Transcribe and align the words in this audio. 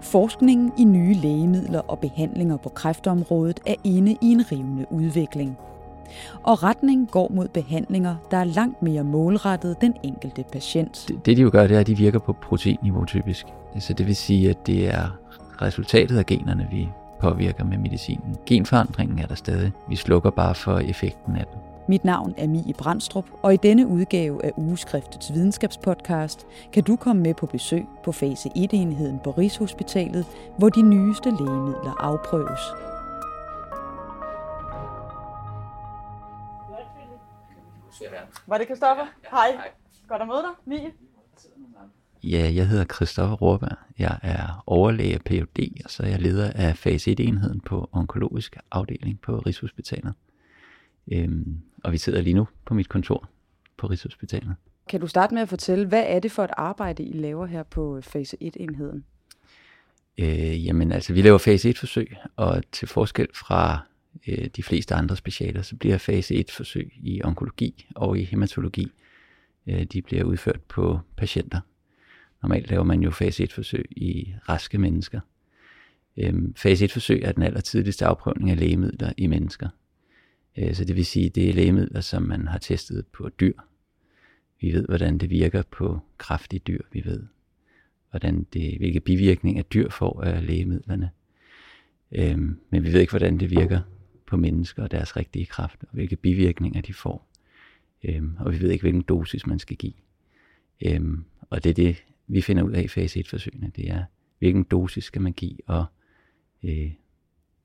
Forskningen 0.00 0.72
i 0.78 0.84
nye 0.84 1.14
lægemidler 1.14 1.80
og 1.80 1.98
behandlinger 1.98 2.56
på 2.56 2.68
kræftområdet 2.68 3.60
er 3.66 3.74
inde 3.84 4.12
i 4.12 4.32
en 4.32 4.52
rivende 4.52 4.86
udvikling. 4.90 5.58
Og 6.42 6.62
retningen 6.62 7.06
går 7.06 7.30
mod 7.34 7.48
behandlinger, 7.48 8.16
der 8.30 8.36
er 8.36 8.44
langt 8.44 8.82
mere 8.82 9.04
målrettet 9.04 9.80
den 9.80 9.94
enkelte 10.02 10.44
patient. 10.52 11.04
Det, 11.08 11.26
det 11.26 11.36
de 11.36 11.42
jo 11.42 11.50
gør, 11.52 11.66
det 11.66 11.76
er, 11.76 11.80
at 11.80 11.86
de 11.86 11.96
virker 11.96 12.18
på 12.18 12.32
proteinniveau 12.32 13.04
typisk. 13.04 13.46
Så 13.78 13.92
det 13.92 14.06
vil 14.06 14.16
sige, 14.16 14.50
at 14.50 14.66
det 14.66 14.88
er 14.88 15.18
resultatet 15.62 16.18
af 16.18 16.26
generne, 16.26 16.68
vi 16.70 16.88
påvirker 17.20 17.64
med 17.64 17.78
medicinen. 17.78 18.36
Genforandringen 18.46 19.18
er 19.18 19.26
der 19.26 19.34
stadig. 19.34 19.72
Vi 19.88 19.96
slukker 19.96 20.30
bare 20.30 20.54
for 20.54 20.78
effekten 20.78 21.36
af 21.36 21.44
den. 21.52 21.69
Mit 21.90 22.04
navn 22.04 22.34
er 22.36 22.46
Mie 22.46 22.74
Brandstrup, 22.78 23.24
og 23.42 23.54
i 23.54 23.56
denne 23.56 23.86
udgave 23.86 24.44
af 24.44 24.52
Ugeskriftets 24.56 25.32
videnskabspodcast 25.34 26.46
kan 26.72 26.82
du 26.82 26.96
komme 26.96 27.22
med 27.22 27.34
på 27.34 27.46
besøg 27.46 27.84
på 28.04 28.12
fase 28.12 28.48
1-enheden 28.48 29.18
på 29.24 29.30
Rigshospitalet, 29.30 30.26
hvor 30.58 30.68
de 30.68 30.82
nyeste 30.82 31.30
lægemidler 31.30 31.94
afprøves. 32.00 32.60
Var 38.46 38.58
det 38.58 38.68
Kristoffer? 38.68 39.06
Hej. 39.30 39.70
Godt 40.08 40.22
at 40.22 40.28
møde 40.28 40.42
dig, 40.42 40.54
Mie. 40.64 40.90
Ja, 42.22 42.52
jeg 42.54 42.68
hedder 42.68 42.84
Christoffer 42.84 43.36
Rohrberg. 43.36 43.76
Jeg 43.98 44.18
er 44.22 44.62
overlæge 44.66 45.14
af 45.14 45.20
Ph.D., 45.20 45.82
og 45.84 45.90
så 45.90 46.02
er 46.02 46.06
jeg 46.06 46.20
leder 46.20 46.52
af 46.54 46.76
fase 46.76 47.16
1-enheden 47.20 47.60
på 47.66 47.88
onkologisk 47.92 48.56
afdeling 48.70 49.20
på 49.20 49.38
Rigshospitalet. 49.38 50.14
Øhm, 51.12 51.60
og 51.84 51.92
vi 51.92 51.98
sidder 51.98 52.20
lige 52.20 52.34
nu 52.34 52.48
på 52.64 52.74
mit 52.74 52.88
kontor 52.88 53.28
på 53.76 53.86
Rigshospitalet. 53.86 54.54
Kan 54.88 55.00
du 55.00 55.06
starte 55.06 55.34
med 55.34 55.42
at 55.42 55.48
fortælle, 55.48 55.86
hvad 55.86 56.04
er 56.06 56.18
det 56.18 56.32
for 56.32 56.44
et 56.44 56.50
arbejde, 56.56 57.02
I 57.02 57.12
laver 57.12 57.46
her 57.46 57.62
på 57.62 58.00
fase 58.00 58.36
1-enheden? 58.42 59.04
Øh, 60.18 60.66
jamen 60.66 60.92
altså, 60.92 61.12
vi 61.12 61.22
laver 61.22 61.38
fase 61.38 61.70
1-forsøg, 61.70 62.16
og 62.36 62.62
til 62.72 62.88
forskel 62.88 63.28
fra 63.34 63.78
øh, 64.28 64.46
de 64.56 64.62
fleste 64.62 64.94
andre 64.94 65.16
specialer, 65.16 65.62
så 65.62 65.76
bliver 65.76 65.98
fase 65.98 66.44
1-forsøg 66.48 66.92
i 67.02 67.22
onkologi 67.24 67.86
og 67.94 68.18
i 68.18 68.24
hematologi, 68.24 68.92
øh, 69.66 69.82
de 69.82 70.02
bliver 70.02 70.24
udført 70.24 70.60
på 70.60 70.98
patienter. 71.16 71.60
Normalt 72.42 72.70
laver 72.70 72.84
man 72.84 73.02
jo 73.02 73.10
fase 73.10 73.44
1-forsøg 73.44 73.84
i 73.90 74.34
raske 74.48 74.78
mennesker. 74.78 75.20
Øh, 76.16 76.34
fase 76.56 76.84
1-forsøg 76.84 77.22
er 77.24 77.32
den 77.32 77.42
allertidligste 77.42 78.06
afprøvning 78.06 78.50
af 78.50 78.58
lægemidler 78.58 79.12
i 79.16 79.26
mennesker. 79.26 79.68
Øh, 80.58 80.74
så 80.74 80.84
det 80.84 80.96
vil 80.96 81.06
sige, 81.06 81.28
det 81.28 81.48
er 81.48 81.52
lægemidler, 81.52 82.00
som 82.00 82.22
man 82.22 82.48
har 82.48 82.58
testet 82.58 83.06
på 83.06 83.28
dyr. 83.28 83.54
Vi 84.60 84.72
ved, 84.72 84.86
hvordan 84.86 85.18
det 85.18 85.30
virker 85.30 85.62
på 85.70 86.00
kraftige 86.18 86.60
dyr. 86.66 86.80
Vi 86.92 87.04
ved, 87.04 87.22
hvordan 88.10 88.46
det, 88.52 88.78
hvilke 88.78 89.00
bivirkninger 89.00 89.62
dyr 89.62 89.90
får 89.90 90.22
af 90.22 90.46
lægemidlerne. 90.46 91.10
Øhm, 92.12 92.60
men 92.70 92.84
vi 92.84 92.92
ved 92.92 93.00
ikke, 93.00 93.12
hvordan 93.12 93.40
det 93.40 93.50
virker 93.50 93.80
på 94.26 94.36
mennesker 94.36 94.82
og 94.82 94.90
deres 94.90 95.16
rigtige 95.16 95.46
kraft, 95.46 95.82
og 95.82 95.88
hvilke 95.92 96.16
bivirkninger 96.16 96.80
de 96.80 96.94
får. 96.94 97.30
Øhm, 98.04 98.36
og 98.38 98.52
vi 98.52 98.60
ved 98.60 98.70
ikke, 98.70 98.82
hvilken 98.82 99.02
dosis 99.02 99.46
man 99.46 99.58
skal 99.58 99.76
give. 99.76 99.92
Øhm, 100.86 101.24
og 101.40 101.64
det 101.64 101.70
er 101.70 101.74
det, 101.74 102.04
vi 102.26 102.40
finder 102.40 102.62
ud 102.62 102.72
af 102.72 102.82
i 102.82 102.88
fase 102.88 103.20
1-forsøgene. 103.20 103.72
Det 103.76 103.90
er, 103.90 104.04
hvilken 104.38 104.64
dosis 104.64 105.04
skal 105.04 105.22
man 105.22 105.32
give, 105.32 105.56
og 105.66 105.84
øh, 106.62 106.92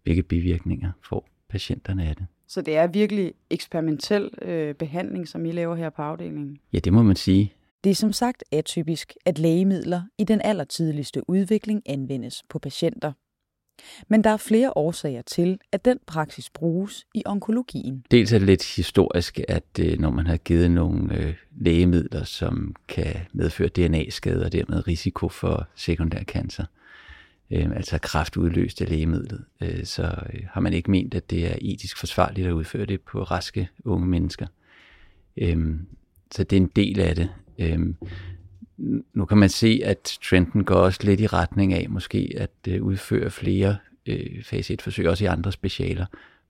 hvilke 0.04 0.24
bivirkninger 0.24 0.92
får 1.04 1.30
patienterne 1.50 2.08
af 2.08 2.16
det. 2.16 2.26
Så 2.48 2.62
det 2.62 2.78
er 2.78 2.88
virkelig 2.88 3.34
eksperimentel 3.50 4.30
øh, 4.42 4.76
behandling, 4.76 5.28
som 5.28 5.46
I 5.46 5.52
laver 5.52 5.76
her 5.76 5.90
på 5.90 6.02
afdelingen? 6.02 6.58
Ja, 6.74 6.80
det 6.80 6.94
må 6.94 7.04
man 7.04 7.16
sige. 7.16 7.54
Det 7.84 7.90
er 7.90 7.96
som 7.96 8.14
sagt 8.14 8.44
atypisk, 8.52 9.14
at 9.26 9.40
lægemidler 9.40 10.02
i 10.18 10.24
den 10.24 10.42
allertidligste 10.44 11.30
udvikling 11.30 11.82
anvendes 11.86 12.44
på 12.50 12.60
patienter. 12.60 13.12
Men 14.08 14.24
der 14.24 14.30
er 14.30 14.38
flere 14.38 14.78
årsager 14.78 15.22
til, 15.22 15.60
at 15.72 15.86
den 15.86 16.00
praksis 16.08 16.50
bruges 16.50 17.06
i 17.14 17.24
onkologien. 17.26 18.06
Dels 18.12 18.34
er 18.34 18.38
det 18.38 18.46
lidt 18.46 18.76
historisk, 18.76 19.40
at 19.48 19.80
øh, 19.80 20.00
når 20.00 20.10
man 20.10 20.28
har 20.28 20.38
givet 20.38 20.72
nogle 20.72 21.18
øh, 21.18 21.34
lægemidler, 21.62 22.24
som 22.24 22.76
kan 22.88 23.16
medføre 23.34 23.70
DNA-skade 23.70 24.46
og 24.46 24.52
dermed 24.52 24.88
risiko 24.88 25.30
for 25.30 25.68
sekundær 25.76 26.24
cancer, 26.24 26.66
øh, 27.52 27.72
altså 27.76 27.98
kraftudløst 27.98 28.82
af 28.82 28.90
lægemidlet, 28.90 29.46
øh, 29.62 29.86
så 29.86 30.04
øh, 30.04 30.40
har 30.52 30.62
man 30.62 30.74
ikke 30.74 30.92
ment, 30.92 31.14
at 31.14 31.30
det 31.30 31.52
er 31.52 31.56
etisk 31.62 31.98
forsvarligt 31.98 32.48
at 32.48 32.52
udføre 32.52 32.86
det 32.86 33.02
på 33.02 33.24
raske 33.24 33.70
unge 33.86 34.08
mennesker. 34.08 34.48
Øh, 35.38 35.76
så 36.32 36.44
det 36.44 36.58
er 36.58 36.62
en 36.62 36.72
del 36.76 37.00
af 37.00 37.16
det. 37.16 37.30
Øh, 37.60 37.80
nu 39.14 39.26
kan 39.26 39.38
man 39.38 39.50
se, 39.50 39.82
at 39.86 40.18
trenden 40.24 40.64
går 40.64 40.76
også 40.76 41.00
lidt 41.04 41.22
i 41.22 41.28
retning 41.28 41.74
af 41.74 41.90
måske 41.90 42.34
at 42.38 42.52
øh, 42.68 42.84
udføre 42.84 43.32
flere 43.32 43.78
øh, 44.06 44.44
fase 44.44 44.78
1-forsøg, 44.82 45.10
også 45.10 45.24
i 45.24 45.28
andre 45.28 45.52
specialer, 45.52 46.06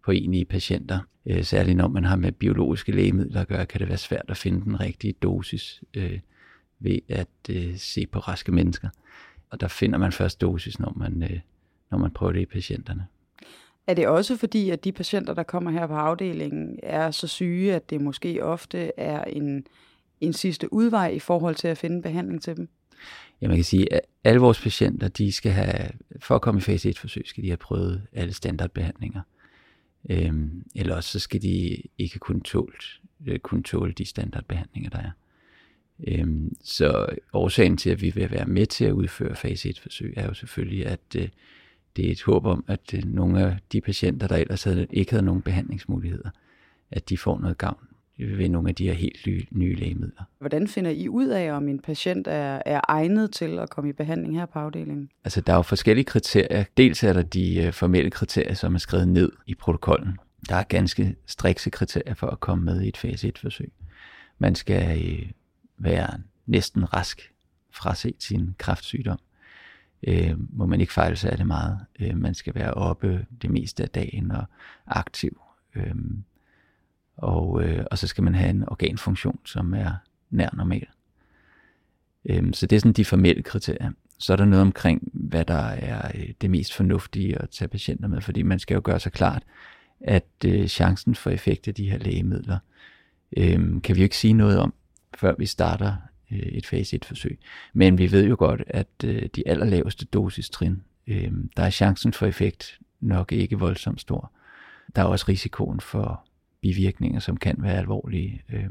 på 0.05 0.11
enige 0.11 0.45
patienter. 0.45 0.99
Øh, 1.25 1.43
særligt 1.43 1.77
når 1.77 1.87
man 1.87 2.03
har 2.03 2.15
med 2.15 2.31
biologiske 2.31 2.91
lægemidler 2.91 3.41
at 3.41 3.47
gøre, 3.47 3.65
kan 3.65 3.79
det 3.79 3.89
være 3.89 3.97
svært 3.97 4.25
at 4.27 4.37
finde 4.37 4.61
den 4.61 4.79
rigtige 4.79 5.13
dosis 5.13 5.83
øh, 5.93 6.19
ved 6.79 6.99
at 7.09 7.27
øh, 7.49 7.77
se 7.77 8.07
på 8.07 8.19
raske 8.19 8.51
mennesker. 8.51 8.89
Og 9.55 9.61
der 9.61 9.67
finder 9.67 9.97
man 9.97 10.11
først 10.11 10.41
dosis, 10.41 10.79
når 10.79 10.93
man, 10.95 11.23
øh, 11.23 11.39
når 11.91 11.97
man 11.97 12.11
prøver 12.11 12.31
det 12.31 12.39
i 12.39 12.45
patienterne. 12.45 13.07
Er 13.87 13.93
det 13.93 14.07
også 14.07 14.37
fordi, 14.37 14.69
at 14.69 14.83
de 14.83 14.91
patienter, 14.91 15.33
der 15.33 15.43
kommer 15.43 15.71
her 15.71 15.87
på 15.87 15.93
afdelingen, 15.93 16.79
er 16.83 17.11
så 17.11 17.27
syge, 17.27 17.75
at 17.75 17.89
det 17.89 18.01
måske 18.01 18.43
ofte 18.43 18.91
er 18.99 19.23
en, 19.23 19.67
en 20.21 20.33
sidste 20.33 20.73
udvej 20.73 21.09
i 21.09 21.19
forhold 21.19 21.55
til 21.55 21.67
at 21.67 21.77
finde 21.77 22.01
behandling 22.01 22.41
til 22.41 22.57
dem? 22.57 22.69
Ja, 23.41 23.47
man 23.47 23.57
kan 23.57 23.63
sige, 23.63 23.93
at 23.93 24.01
alle 24.23 24.41
vores 24.41 24.61
patienter, 24.61 25.07
de 25.07 25.31
skal 25.31 25.51
have, 25.51 25.89
for 26.19 26.35
at 26.35 26.41
komme 26.41 26.57
i 26.57 26.61
fase 26.61 26.89
1-forsøg, 26.89 27.23
skal 27.25 27.43
de 27.43 27.47
have 27.47 27.57
prøvet 27.57 28.07
alle 28.13 28.33
standardbehandlinger. 28.33 29.21
Øhm, 30.09 30.63
eller 30.75 30.95
også 30.95 31.09
så 31.09 31.19
skal 31.19 31.41
de 31.41 31.81
ikke 31.97 32.19
kunne 32.19 32.41
tåle, 32.41 32.73
øh, 33.27 33.39
kunne 33.39 33.63
tåle 33.63 33.93
de 33.93 34.05
standardbehandlinger, 34.05 34.89
der 34.89 34.99
er. 34.99 35.11
Øhm, 36.07 36.55
så 36.63 37.07
årsagen 37.33 37.77
til, 37.77 37.89
at 37.89 38.01
vi 38.01 38.09
vil 38.09 38.31
være 38.31 38.45
med 38.45 38.65
til 38.65 38.85
at 38.85 38.91
udføre 38.91 39.35
fase 39.35 39.69
1-forsøg, 39.69 40.13
er 40.17 40.27
jo 40.27 40.33
selvfølgelig, 40.33 40.85
at 40.85 40.99
øh, 41.17 41.27
det 41.95 42.07
er 42.07 42.11
et 42.11 42.23
håb 42.23 42.45
om, 42.45 42.65
at 42.67 42.93
øh, 42.93 43.03
nogle 43.05 43.41
af 43.41 43.57
de 43.71 43.81
patienter, 43.81 44.27
der 44.27 44.35
ellers 44.35 44.63
havde, 44.63 44.87
ikke 44.89 45.11
havde 45.11 45.25
nogen 45.25 45.41
behandlingsmuligheder, 45.41 46.29
at 46.91 47.09
de 47.09 47.17
får 47.17 47.39
noget 47.39 47.57
gavn 47.57 47.87
ved 48.17 48.49
nogle 48.49 48.69
af 48.69 48.75
de 48.75 48.87
her 48.87 48.93
helt 48.93 49.27
nye, 49.27 49.45
nye 49.51 49.75
lægemidler. 49.75 50.23
Hvordan 50.39 50.67
finder 50.67 50.91
I 50.91 51.09
ud 51.09 51.27
af, 51.27 51.51
om 51.51 51.67
en 51.67 51.79
patient 51.79 52.27
er, 52.27 52.61
er 52.65 52.81
egnet 52.87 53.31
til 53.31 53.59
at 53.59 53.69
komme 53.69 53.89
i 53.89 53.93
behandling 53.93 54.35
her 54.35 54.45
på 54.45 54.59
afdelingen? 54.59 55.09
Altså, 55.23 55.41
der 55.41 55.53
er 55.53 55.57
jo 55.57 55.61
forskellige 55.61 56.05
kriterier. 56.05 56.63
Dels 56.77 57.03
er 57.03 57.13
der 57.13 57.21
de 57.21 57.63
øh, 57.63 57.73
formelle 57.73 58.11
kriterier, 58.11 58.53
som 58.53 58.75
er 58.75 58.79
skrevet 58.79 59.07
ned 59.07 59.31
i 59.47 59.55
protokollen. 59.55 60.17
Der 60.49 60.55
er 60.55 60.63
ganske 60.63 61.15
strikse 61.25 61.69
kriterier 61.69 62.13
for 62.13 62.27
at 62.27 62.39
komme 62.39 62.65
med 62.65 62.81
i 62.81 62.87
et 62.87 62.97
fase 62.97 63.31
1-forsøg. 63.37 63.71
Man 64.39 64.55
skal 64.55 65.05
øh, 65.05 65.29
være 65.77 66.21
næsten 66.45 66.93
rask 66.93 67.33
fra 67.71 67.95
set 67.95 68.23
sin 68.23 68.55
kræftsygdom. 68.57 69.19
Øh, 70.07 70.35
må 70.49 70.65
man 70.65 70.81
ikke 70.81 70.93
fejle 70.93 71.15
sig 71.15 71.31
af 71.31 71.37
det 71.37 71.47
meget. 71.47 71.79
Øh, 71.99 72.17
man 72.17 72.33
skal 72.33 72.55
være 72.55 72.73
oppe 72.73 73.25
det 73.41 73.49
meste 73.49 73.83
af 73.83 73.89
dagen 73.89 74.31
og 74.31 74.45
aktiv. 74.87 75.41
Øh, 75.75 75.95
og, 77.17 77.63
øh, 77.63 77.85
og 77.91 77.97
så 77.97 78.07
skal 78.07 78.23
man 78.23 78.35
have 78.35 78.49
en 78.49 78.69
organfunktion, 78.69 79.39
som 79.45 79.73
er 79.73 79.91
nær 80.29 80.49
normal. 80.53 80.87
Øh, 82.25 82.53
så 82.53 82.67
det 82.67 82.75
er 82.75 82.79
sådan 82.79 82.93
de 82.93 83.05
formelle 83.05 83.43
kriterier. 83.43 83.91
Så 84.17 84.33
er 84.33 84.37
der 84.37 84.45
noget 84.45 84.61
omkring, 84.61 85.09
hvad 85.13 85.45
der 85.45 85.63
er 85.63 86.11
øh, 86.15 86.29
det 86.41 86.49
mest 86.49 86.73
fornuftige 86.73 87.41
at 87.41 87.49
tage 87.49 87.67
patienter 87.67 88.07
med, 88.07 88.21
fordi 88.21 88.41
man 88.41 88.59
skal 88.59 88.75
jo 88.75 88.81
gøre 88.83 88.99
sig 88.99 89.11
klart, 89.11 89.43
at 90.01 90.25
øh, 90.45 90.67
chancen 90.67 91.15
for 91.15 91.29
effekt 91.29 91.67
af 91.67 91.75
de 91.75 91.89
her 91.89 91.97
lægemidler, 91.97 92.59
øh, 93.37 93.81
kan 93.81 93.95
vi 93.95 94.01
jo 94.01 94.03
ikke 94.03 94.17
sige 94.17 94.33
noget 94.33 94.59
om, 94.59 94.73
før 95.17 95.35
vi 95.37 95.45
starter 95.45 95.95
øh, 96.31 96.39
et 96.39 96.65
fase 96.65 96.99
1-forsøg. 97.03 97.39
Men 97.73 97.97
vi 97.97 98.11
ved 98.11 98.25
jo 98.27 98.35
godt, 98.39 98.63
at 98.67 98.87
øh, 99.03 99.29
de 99.35 99.47
allerlaveste 99.47 100.05
dosistrin, 100.05 100.83
øh, 101.07 101.31
der 101.57 101.63
er 101.63 101.69
chancen 101.69 102.13
for 102.13 102.25
effekt 102.25 102.79
nok 102.99 103.31
ikke 103.31 103.59
voldsomt 103.59 104.01
stor. 104.01 104.31
Der 104.95 105.01
er 105.01 105.05
også 105.05 105.25
risikoen 105.27 105.79
for 105.79 106.25
bivirkninger, 106.61 107.19
som 107.19 107.37
kan 107.37 107.55
være 107.59 107.77
alvorlige. 107.77 108.43
Øh, 108.53 108.69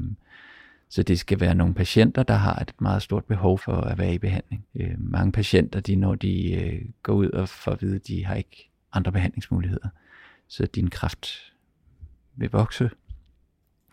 så 0.89 1.03
det 1.03 1.19
skal 1.19 1.39
være 1.39 1.55
nogle 1.55 1.73
patienter, 1.73 2.23
der 2.23 2.33
har 2.33 2.55
et 2.55 2.73
meget 2.79 3.01
stort 3.01 3.25
behov 3.25 3.59
for 3.59 3.75
at 3.75 3.97
være 3.97 4.13
i 4.13 4.17
behandling. 4.17 4.65
Øh, 4.75 4.93
mange 4.97 5.31
patienter, 5.31 5.79
de, 5.79 5.95
når 5.95 6.15
de 6.15 6.53
øh, 6.53 6.81
går 7.03 7.13
ud 7.13 7.29
og 7.29 7.49
får 7.49 7.71
at 7.71 7.81
vide, 7.81 7.99
de 7.99 8.25
har 8.25 8.35
ikke 8.35 8.69
andre 8.93 9.11
behandlingsmuligheder, 9.11 9.87
så 10.47 10.65
din 10.65 10.89
kraft 10.89 11.53
vil 12.35 12.49
vokse, 12.51 12.89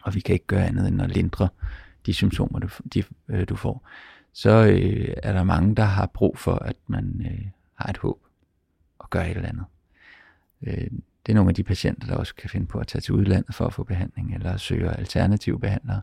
og 0.02 0.14
vi 0.14 0.20
kan 0.20 0.32
ikke 0.32 0.46
gøre 0.46 0.66
andet 0.66 0.88
end 0.88 1.02
at 1.02 1.10
lindre 1.10 1.49
de 2.06 2.14
symptomer, 2.14 2.58
du, 2.58 2.69
de, 2.94 3.04
øh, 3.28 3.49
du 3.49 3.56
får, 3.56 3.88
så 4.32 4.50
øh, 4.50 5.14
er 5.22 5.32
der 5.32 5.44
mange, 5.44 5.75
der 5.75 5.84
har 5.84 6.06
brug 6.06 6.38
for, 6.38 6.54
at 6.54 6.76
man 6.87 7.22
øh, 7.25 7.46
har 7.75 7.90
et 7.90 7.96
håb 7.96 8.19
og 8.99 9.10
gør 9.10 9.22
et 9.22 9.37
eller 9.37 9.49
andet. 9.49 9.64
Øh, 10.62 10.90
det 11.26 11.32
er 11.32 11.34
nogle 11.34 11.50
af 11.50 11.54
de 11.54 11.62
patienter, 11.62 12.06
der 12.06 12.16
også 12.16 12.34
kan 12.34 12.50
finde 12.50 12.66
på 12.66 12.78
at 12.78 12.87
tage 12.87 13.02
til 13.02 13.14
udlandet 13.14 13.54
for 13.54 13.66
at 13.66 13.72
få 13.72 13.84
behandling, 13.84 14.34
eller 14.34 14.56
søge 14.56 14.90
alternative 14.90 15.60
behandlere. 15.60 16.02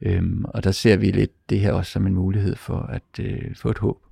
Øhm, 0.00 0.44
og 0.44 0.64
der 0.64 0.72
ser 0.72 0.96
vi 0.96 1.10
lidt 1.10 1.50
det 1.50 1.60
her 1.60 1.72
også 1.72 1.92
som 1.92 2.06
en 2.06 2.14
mulighed 2.14 2.56
for 2.56 2.78
at 2.78 3.20
øh, 3.20 3.56
få 3.56 3.70
et 3.70 3.78
håb 3.78 4.02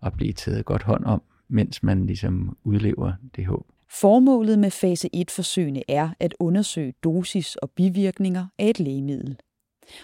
og 0.00 0.12
blive 0.12 0.32
taget 0.32 0.64
godt 0.64 0.82
hånd 0.82 1.04
om 1.04 1.22
mens 1.50 1.82
man 1.82 2.06
ligesom 2.06 2.56
udlever 2.64 3.12
det 3.36 3.46
håb. 3.46 3.66
Formålet 4.00 4.58
med 4.58 4.70
fase 4.70 5.08
1-forsøgene 5.16 5.82
er 5.88 6.10
at 6.20 6.34
undersøge 6.38 6.94
dosis 7.04 7.56
og 7.56 7.70
bivirkninger 7.70 8.46
af 8.58 8.66
et 8.66 8.80
lægemiddel. 8.80 9.36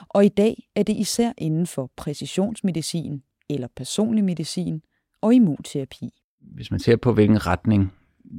Og 0.09 0.25
i 0.25 0.29
dag 0.29 0.69
er 0.75 0.83
det 0.83 0.97
især 0.97 1.33
inden 1.39 1.67
for 1.67 1.91
præcisionsmedicin 1.97 3.23
eller 3.49 3.69
personlig 3.77 4.25
medicin 4.25 4.83
og 5.21 5.35
immunterapi. 5.35 6.11
Hvis 6.41 6.71
man 6.71 6.81
ser 6.81 6.97
på, 6.97 7.13
hvilken 7.13 7.47
retning 7.47 7.93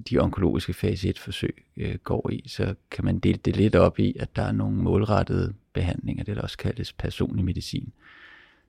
de 0.10 0.20
onkologiske 0.20 0.74
fase 0.74 1.10
1-forsøg 1.10 1.66
øh, 1.78 1.96
går 1.96 2.30
i, 2.30 2.44
så 2.48 2.76
kan 2.92 3.06
man 3.06 3.20
dele 3.20 3.40
det 3.46 3.56
lidt 3.56 3.76
op 3.76 4.00
i, 4.00 4.16
at 4.20 4.36
der 4.36 4.42
er 4.42 4.52
nogle 4.52 4.78
målrettede 4.78 5.54
behandlinger, 5.74 6.24
det 6.24 6.36
der 6.36 6.42
også 6.42 6.58
kaldes 6.58 6.94
personlig 6.94 7.46
medicin, 7.46 7.94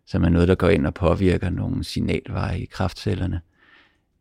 som 0.07 0.25
er 0.25 0.29
noget, 0.29 0.49
der 0.49 0.55
går 0.55 0.69
ind 0.69 0.87
og 0.87 0.95
påvirker 0.95 1.51
nogle 1.51 1.85
signalveje 1.85 2.61
i 2.61 2.65
kraftcellerne, 2.65 3.41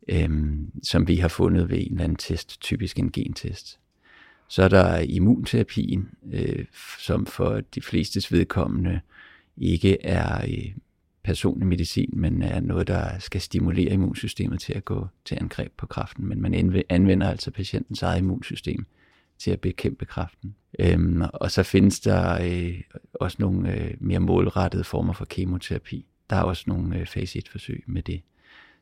øhm, 0.07 0.71
som 0.83 1.07
vi 1.07 1.15
har 1.15 1.27
fundet 1.27 1.69
ved 1.69 1.77
en 1.77 1.91
eller 1.91 2.03
anden 2.03 2.15
test, 2.15 2.61
typisk 2.61 2.99
en 2.99 3.11
gentest. 3.11 3.79
Så 4.49 4.63
er 4.63 4.67
der 4.67 4.97
immunterapien, 4.97 6.09
øh, 6.33 6.65
som 6.99 7.25
for 7.25 7.61
de 7.75 7.81
flestes 7.81 8.31
vedkommende 8.31 8.99
ikke 9.57 10.05
er 10.05 10.41
øh, 10.41 10.71
personlig 11.23 11.67
medicin, 11.67 12.09
men 12.13 12.41
er 12.41 12.59
noget, 12.59 12.87
der 12.87 13.19
skal 13.19 13.41
stimulere 13.41 13.93
immunsystemet 13.93 14.59
til 14.59 14.73
at 14.73 14.85
gå 14.85 15.07
til 15.25 15.37
angreb 15.41 15.71
på 15.77 15.85
kræften. 15.85 16.25
Men 16.27 16.41
man 16.41 16.83
anvender 16.89 17.29
altså 17.29 17.51
patientens 17.51 18.01
eget 18.01 18.17
immunsystem 18.19 18.85
til 19.37 19.51
at 19.51 19.61
bekæmpe 19.61 20.05
kræften. 20.05 20.55
Øhm, 20.79 21.21
og 21.33 21.51
så 21.51 21.63
findes 21.63 21.99
der 21.99 22.41
øh, 22.41 22.81
også 23.13 23.37
nogle 23.39 23.73
øh, 23.73 23.93
mere 23.99 24.19
målrettede 24.19 24.83
former 24.83 25.13
for 25.13 25.25
kemoterapi. 25.25 26.05
Der 26.29 26.35
er 26.35 26.41
også 26.41 26.63
nogle 26.67 26.99
øh, 26.99 27.05
fase 27.05 27.39
1-forsøg 27.39 27.83
med 27.87 28.01
det. 28.01 28.21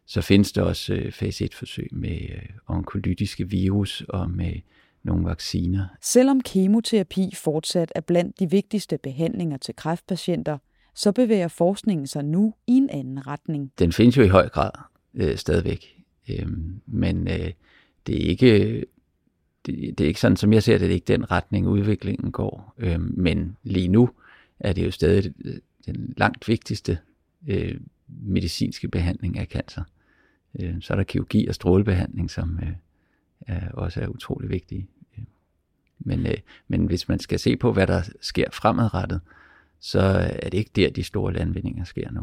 Så 0.06 0.21
findes 0.21 0.51
der 0.51 0.62
også 0.62 0.94
øh, 0.94 1.12
fase 1.12 1.45
1-forsøg 1.45 1.88
med 1.91 2.21
øh, 2.21 2.50
onkolytiske 2.67 3.50
virus 3.50 4.01
og 4.09 4.29
med 4.29 4.53
nogle 5.06 5.25
vacciner. 5.25 5.88
Selvom 6.02 6.42
kemoterapi 6.42 7.36
fortsat 7.36 7.92
er 7.96 8.02
blandt 8.02 8.40
de 8.40 8.50
vigtigste 8.50 8.98
behandlinger 8.98 9.57
til 9.57 9.75
kræftpatienter, 9.75 10.57
så 10.96 11.12
bevæger 11.12 11.48
forskningen 11.48 12.07
sig 12.07 12.25
nu 12.25 12.54
i 12.68 12.72
en 12.72 12.90
anden 12.90 13.28
retning. 13.28 13.72
Den 13.80 13.92
findes 13.92 14.18
jo 14.18 14.24
i 14.24 14.28
høj 14.28 14.50
grad 14.50 14.72
øh, 15.13 15.38
stadigvæk, 15.38 16.04
øh, 16.30 16.48
men 16.86 17.28
øh, 17.28 17.52
det 18.07 18.16
er 18.16 18.30
ikke 18.30 18.86
det, 19.66 19.98
det 19.98 20.02
er 20.02 20.07
ikke 20.07 20.19
sådan, 20.19 20.38
som 20.38 20.54
jeg 20.54 20.63
ser 20.63 20.74
det, 20.74 20.81
det 20.81 20.90
er 20.90 20.94
ikke 20.94 21.13
den 21.13 21.31
retning, 21.31 21.68
udviklingen 21.68 22.31
går. 22.31 22.74
Øh, 22.78 23.01
men 23.01 23.58
lige 23.63 23.88
nu 23.88 24.10
er 24.60 24.74
det 24.74 24.86
jo 24.86 24.92
stadig 24.92 25.34
den 25.86 26.13
langt 26.18 26.48
vigtigste 26.48 26.98
øh, 27.48 27.80
medicinske 28.08 28.88
behandling 28.88 29.40
af 29.40 29.46
cancer. 29.46 29.84
Øh, 30.60 30.75
så 30.81 30.94
er 30.94 30.96
der 30.96 31.04
kirurgi 31.04 31.48
og 31.48 31.56
strålebehandling, 31.56 32.31
som 32.31 32.60
øh, 32.63 32.72
er, 33.42 33.72
også 33.72 34.01
er 34.01 34.08
utrolig 34.08 34.50
vigtige. 34.50 34.88
Men, 36.00 36.27
øh, 36.27 36.38
men 36.68 36.86
hvis 36.86 37.07
man 37.07 37.19
skal 37.19 37.39
se 37.39 37.56
på, 37.56 37.74
hvad 37.74 37.88
der 37.88 38.01
sker 38.21 38.45
fremadrettet, 38.51 39.21
så 39.80 40.00
er 40.42 40.50
det 40.50 40.57
ikke 40.57 40.71
der, 40.75 40.89
de 40.89 41.03
store 41.03 41.33
landvindinger 41.33 41.83
sker 41.83 42.12
nu. 42.12 42.21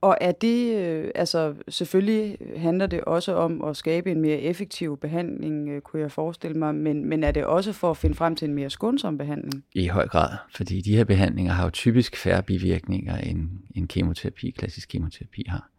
Og 0.00 0.18
er 0.20 0.32
det, 0.32 0.76
øh, 0.76 1.10
altså 1.14 1.54
selvfølgelig 1.68 2.36
handler 2.56 2.86
det 2.86 3.00
også 3.00 3.34
om 3.34 3.64
at 3.64 3.76
skabe 3.76 4.10
en 4.10 4.20
mere 4.20 4.38
effektiv 4.38 4.96
behandling, 4.96 5.68
øh, 5.68 5.80
kunne 5.80 6.02
jeg 6.02 6.12
forestille 6.12 6.58
mig, 6.58 6.74
men, 6.74 7.04
men 7.04 7.24
er 7.24 7.30
det 7.30 7.44
også 7.44 7.72
for 7.72 7.90
at 7.90 7.96
finde 7.96 8.14
frem 8.14 8.36
til 8.36 8.48
en 8.48 8.54
mere 8.54 8.70
skånsom 8.70 9.18
behandling? 9.18 9.64
I 9.74 9.86
høj 9.86 10.08
grad, 10.08 10.36
fordi 10.54 10.80
de 10.80 10.96
her 10.96 11.04
behandlinger 11.04 11.52
har 11.52 11.64
jo 11.64 11.70
typisk 11.70 12.16
færre 12.16 12.42
bivirkninger, 12.42 13.16
end, 13.16 13.48
end 13.74 13.88
kemoterapi, 13.88 14.50
klassisk 14.50 14.88
kemoterapi 14.88 15.44
har. 15.48 15.70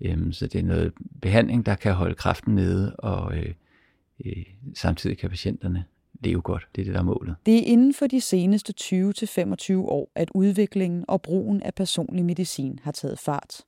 Øhm, 0.00 0.32
så 0.32 0.46
det 0.46 0.58
er 0.58 0.64
noget 0.64 0.92
behandling, 1.22 1.66
der 1.66 1.74
kan 1.74 1.92
holde 1.92 2.14
kræften 2.14 2.54
nede, 2.54 2.96
og 2.96 3.36
øh, 3.36 3.52
øh, 4.26 4.44
samtidig 4.74 5.18
kan 5.18 5.30
patienterne 5.30 5.84
leve 6.20 6.40
godt. 6.40 6.68
Det 6.74 6.80
er 6.80 6.84
det, 6.84 6.94
der 6.94 7.00
er 7.00 7.04
målet. 7.04 7.36
Det 7.46 7.58
er 7.58 7.62
inden 7.64 7.94
for 7.94 8.06
de 8.06 8.20
seneste 8.20 8.74
20-25 8.80 9.74
år, 9.74 10.12
at 10.14 10.30
udviklingen 10.34 11.04
og 11.08 11.22
brugen 11.22 11.62
af 11.62 11.74
personlig 11.74 12.24
medicin 12.24 12.78
har 12.82 12.92
taget 12.92 13.18
fart. 13.18 13.60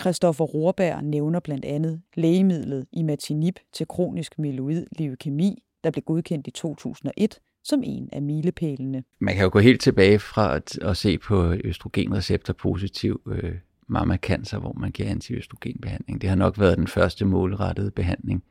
Christoffer 0.00 0.44
Rohrberg 0.44 1.04
nævner 1.04 1.40
blandt 1.40 1.64
andet 1.64 2.02
lægemidlet 2.14 2.86
imatinib 2.92 3.56
til 3.72 3.86
kronisk 3.88 4.38
myeloid 4.38 4.86
leukemi, 4.98 5.62
der 5.84 5.90
blev 5.90 6.02
godkendt 6.02 6.46
i 6.46 6.50
2001 6.50 7.38
som 7.64 7.82
en 7.84 8.08
af 8.12 8.22
milepælene. 8.22 9.04
Man 9.18 9.34
kan 9.34 9.44
jo 9.44 9.50
gå 9.52 9.58
helt 9.58 9.80
tilbage 9.80 10.18
fra 10.18 10.56
at, 10.56 10.78
at 10.78 10.96
se 10.96 11.18
på 11.18 11.54
østrogenreceptor 11.64 12.52
positiv 12.52 13.20
øh, 13.26 13.54
mammakancer, 13.88 14.58
hvor 14.58 14.72
man 14.72 14.90
giver 14.90 15.08
antiøstrogenbehandling. 15.08 16.20
Det 16.20 16.28
har 16.28 16.36
nok 16.36 16.58
været 16.60 16.78
den 16.78 16.86
første 16.86 17.24
målrettede 17.24 17.90
behandling, 17.90 18.42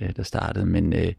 øh, 0.00 0.16
der 0.16 0.22
startede, 0.22 0.66
men 0.66 0.92
øh, 0.92 1.12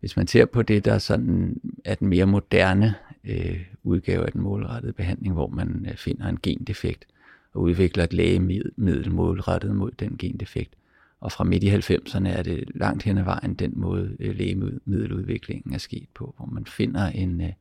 hvis 0.00 0.16
man 0.16 0.26
ser 0.26 0.44
på 0.44 0.62
det, 0.62 0.84
der 0.84 0.98
sådan 0.98 1.60
er 1.84 1.94
den 1.94 2.08
mere 2.08 2.26
moderne 2.26 2.94
øh, 3.24 3.60
udgave 3.82 4.26
af 4.26 4.32
den 4.32 4.40
målrettede 4.40 4.92
behandling, 4.92 5.34
hvor 5.34 5.48
man 5.48 5.86
øh, 5.88 5.96
finder 5.96 6.26
en 6.26 6.38
gendefekt 6.42 7.06
og 7.52 7.62
udvikler 7.62 8.04
et 8.04 8.12
lægemiddel 8.12 9.12
målrettet 9.12 9.76
mod 9.76 9.90
den 9.90 10.16
gendefekt. 10.18 10.74
Og 11.20 11.32
fra 11.32 11.44
midt 11.44 11.64
i 11.64 11.70
90'erne 11.70 12.28
er 12.28 12.42
det 12.42 12.64
langt 12.74 13.02
hen 13.02 13.18
ad 13.18 13.24
vejen 13.24 13.54
den 13.54 13.72
måde 13.76 14.16
øh, 14.20 14.34
lægemiddeludviklingen 14.34 15.74
er 15.74 15.78
sket 15.78 16.08
på, 16.14 16.34
hvor 16.36 16.46
man 16.46 16.66
finder 16.66 17.06
en, 17.06 17.40
øh, 17.40 17.52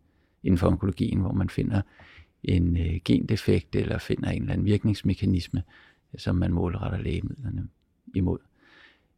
inden 0.43 0.57
for 0.57 0.67
onkologien, 0.67 1.19
hvor 1.19 1.31
man 1.31 1.49
finder 1.49 1.81
en 2.43 2.77
øh, 2.77 2.99
gendefekt 3.05 3.75
eller 3.75 3.97
finder 3.97 4.29
en 4.29 4.41
eller 4.41 4.53
anden 4.53 4.65
virkningsmekanisme, 4.65 5.63
som 6.17 6.35
man 6.35 6.53
målretter 6.53 6.97
lægemidlerne 6.97 7.67
imod. 8.15 8.39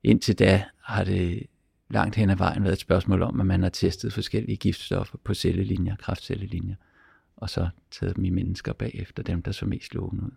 Indtil 0.04 0.40
da 0.40 0.64
har 0.84 1.04
det 1.04 1.48
langt 1.90 2.16
hen 2.16 2.30
ad 2.30 2.36
vejen 2.36 2.64
været 2.64 2.74
et 2.74 2.80
spørgsmål 2.80 3.22
om, 3.22 3.40
at 3.40 3.46
man 3.46 3.64
har 3.64 3.70
testet 3.70 4.14
forskellige 4.14 4.58
giftstoffer 4.58 5.18
på 5.24 5.34
cellelinjer, 5.34 5.96
kraftcellelinjer, 5.96 6.76
og 7.36 7.50
så 7.50 7.70
taget 7.92 8.16
dem 8.16 8.26
i 8.26 8.30
mennesker 8.30 8.74
bagefter, 8.74 9.24
dem 9.24 9.42
der 9.42 9.52
så 9.52 9.66
mest 9.66 9.94
lovende 9.94 10.24
ud. 10.24 10.32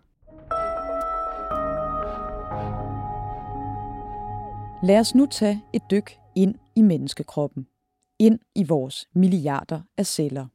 Lad 4.83 4.99
os 4.99 5.15
nu 5.15 5.27
tage 5.31 5.61
et 5.73 5.81
dyk 5.91 6.11
ind 6.35 6.55
i 6.75 6.81
menneskekroppen. 6.81 7.67
Ind 8.19 8.39
i 8.55 8.63
vores 8.63 9.07
milliarder 9.13 9.81
af 9.97 10.05
celler. 10.05 10.47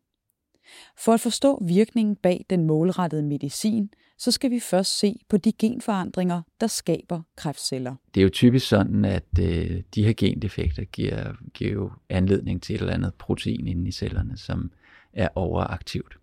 For 0.98 1.12
at 1.12 1.20
forstå 1.20 1.64
virkningen 1.64 2.16
bag 2.16 2.46
den 2.50 2.64
målrettede 2.64 3.22
medicin, 3.22 3.90
så 4.18 4.30
skal 4.30 4.50
vi 4.50 4.60
først 4.60 4.98
se 4.98 5.14
på 5.28 5.36
de 5.36 5.52
genforandringer, 5.58 6.42
der 6.60 6.66
skaber 6.66 7.22
kræftceller. 7.36 7.94
Det 8.14 8.20
er 8.20 8.22
jo 8.22 8.30
typisk 8.30 8.68
sådan, 8.68 9.04
at 9.04 9.24
øh, 9.40 9.82
de 9.94 10.04
her 10.04 10.12
gendefekter 10.16 10.84
giver, 10.84 11.32
giver 11.54 11.72
jo 11.72 11.90
anledning 12.08 12.62
til 12.62 12.74
et 12.74 12.80
eller 12.80 12.94
andet 12.94 13.14
protein 13.14 13.66
inde 13.66 13.88
i 13.88 13.92
cellerne, 13.92 14.36
som 14.36 14.70
er 15.12 15.28
overaktivt, 15.34 16.16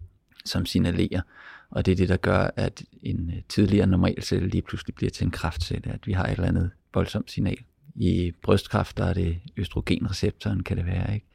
som 0.46 0.66
signalerer. 0.66 1.22
Og 1.70 1.86
det 1.86 1.92
er 1.92 1.96
det, 1.96 2.10
der 2.10 2.18
gør, 2.18 2.50
at 2.56 2.84
en 3.02 3.32
tidligere 3.50 3.64
tidligere 3.74 3.88
normalcelle 3.88 4.48
lige 4.48 4.62
pludselig 4.62 4.96
bliver 4.96 5.10
til 5.10 5.26
en 5.26 5.32
kræftcelle, 5.32 5.94
at 5.94 6.08
vi 6.08 6.14
har 6.14 6.26
et 6.26 6.32
eller 6.32 6.48
andet 6.48 6.72
voldsomt 6.94 7.32
signal. 7.32 7.58
I 7.96 8.32
brystkræft 8.42 8.98
der 8.98 9.06
er 9.06 9.14
det 9.14 9.40
østrogenreceptoren, 9.58 10.64
kan 10.64 10.78
det 10.78 10.86
være. 10.86 11.14
Ikke? 11.14 11.26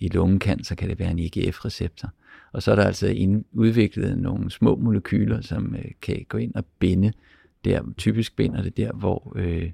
I 0.00 0.08
lungekancer 0.08 0.74
kan 0.74 0.88
det 0.88 0.98
være 0.98 1.10
en 1.10 1.18
IGF-receptor. 1.18 2.10
Og 2.52 2.62
så 2.62 2.72
er 2.72 2.76
der 2.76 2.84
altså 2.84 3.40
udviklet 3.52 4.18
nogle 4.18 4.50
små 4.50 4.76
molekyler, 4.76 5.40
som 5.40 5.74
øh, 5.74 5.84
kan 6.02 6.26
gå 6.28 6.38
ind 6.38 6.54
og 6.54 6.64
binde 6.78 7.12
der, 7.64 7.82
typisk 7.96 8.36
binder 8.36 8.62
det 8.62 8.76
der, 8.76 8.92
hvor 8.92 9.32
øh, 9.36 9.70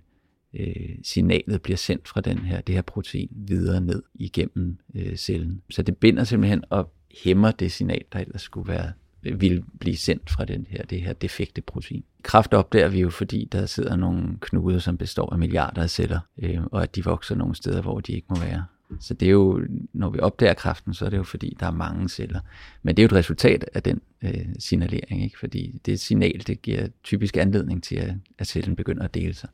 øh, 0.55 0.97
signalet 1.03 1.63
bliver 1.63 1.77
sendt 1.77 2.09
fra 2.09 2.21
den 2.21 2.39
her, 2.39 2.61
det 2.61 2.75
her 2.75 2.83
protein 2.83 3.29
videre 3.31 3.81
ned 3.81 4.03
igennem 4.15 4.79
øh, 4.95 5.17
cellen. 5.17 5.63
Så 5.71 5.83
det 5.83 5.97
binder 5.97 6.25
simpelthen 6.25 6.65
og 6.71 6.93
hæmmer 7.25 7.51
det 7.51 7.73
signal, 7.73 8.05
der 8.13 8.19
ellers 8.19 8.43
skulle 8.43 8.69
være 8.69 8.93
øh, 9.25 9.41
vil 9.41 9.65
blive 9.81 9.97
sendt 9.97 10.31
fra 10.31 10.45
den 10.45 10.67
her, 10.71 10.83
det 10.85 11.03
her 11.03 11.13
defekte 11.13 11.63
protein. 11.63 12.05
Kraft 12.23 12.55
opdager 12.55 12.89
vi 12.89 13.01
jo, 13.01 13.11
fordi 13.11 13.49
der 13.53 13.67
sidder 13.67 13.97
nogle 13.97 14.37
knuder, 14.41 14.79
som 14.79 14.99
består 14.99 15.33
af 15.33 15.39
milliarder 15.39 15.83
af 15.83 15.91
celler, 15.91 16.21
øh, 16.39 16.65
og 16.65 16.83
at 16.83 16.97
de 16.97 17.05
vokser 17.05 17.35
nogle 17.35 17.55
steder, 17.55 17.83
hvor 17.83 18.01
de 18.01 18.13
ikke 18.13 18.27
må 18.31 18.37
være. 18.41 18.65
Så 19.01 19.15
det 19.15 19.27
er 19.29 19.33
jo, 19.33 19.67
når 19.93 20.11
vi 20.11 20.19
opdager 20.19 20.55
kræften, 20.55 20.95
så 20.95 21.07
er 21.07 21.11
det 21.11 21.17
jo 21.17 21.23
fordi, 21.23 21.57
der 21.61 21.67
er 21.67 21.71
mange 21.71 22.09
celler. 22.09 22.41
Men 22.83 22.97
det 22.97 23.03
er 23.03 23.05
jo 23.05 23.07
et 23.07 23.13
resultat 23.13 23.71
af 23.75 23.83
den 23.83 24.01
øh, 24.23 24.47
signalering, 24.59 25.23
ikke? 25.25 25.39
fordi 25.39 25.81
det 25.87 26.01
signal, 26.01 26.47
det 26.47 26.63
giver 26.63 26.89
typisk 27.05 27.37
anledning 27.37 27.83
til, 27.83 27.97
at, 27.97 28.15
at 28.39 28.47
cellen 28.47 28.77
begynder 28.77 29.05
at 29.05 29.15
dele 29.15 29.35
sig 29.35 29.49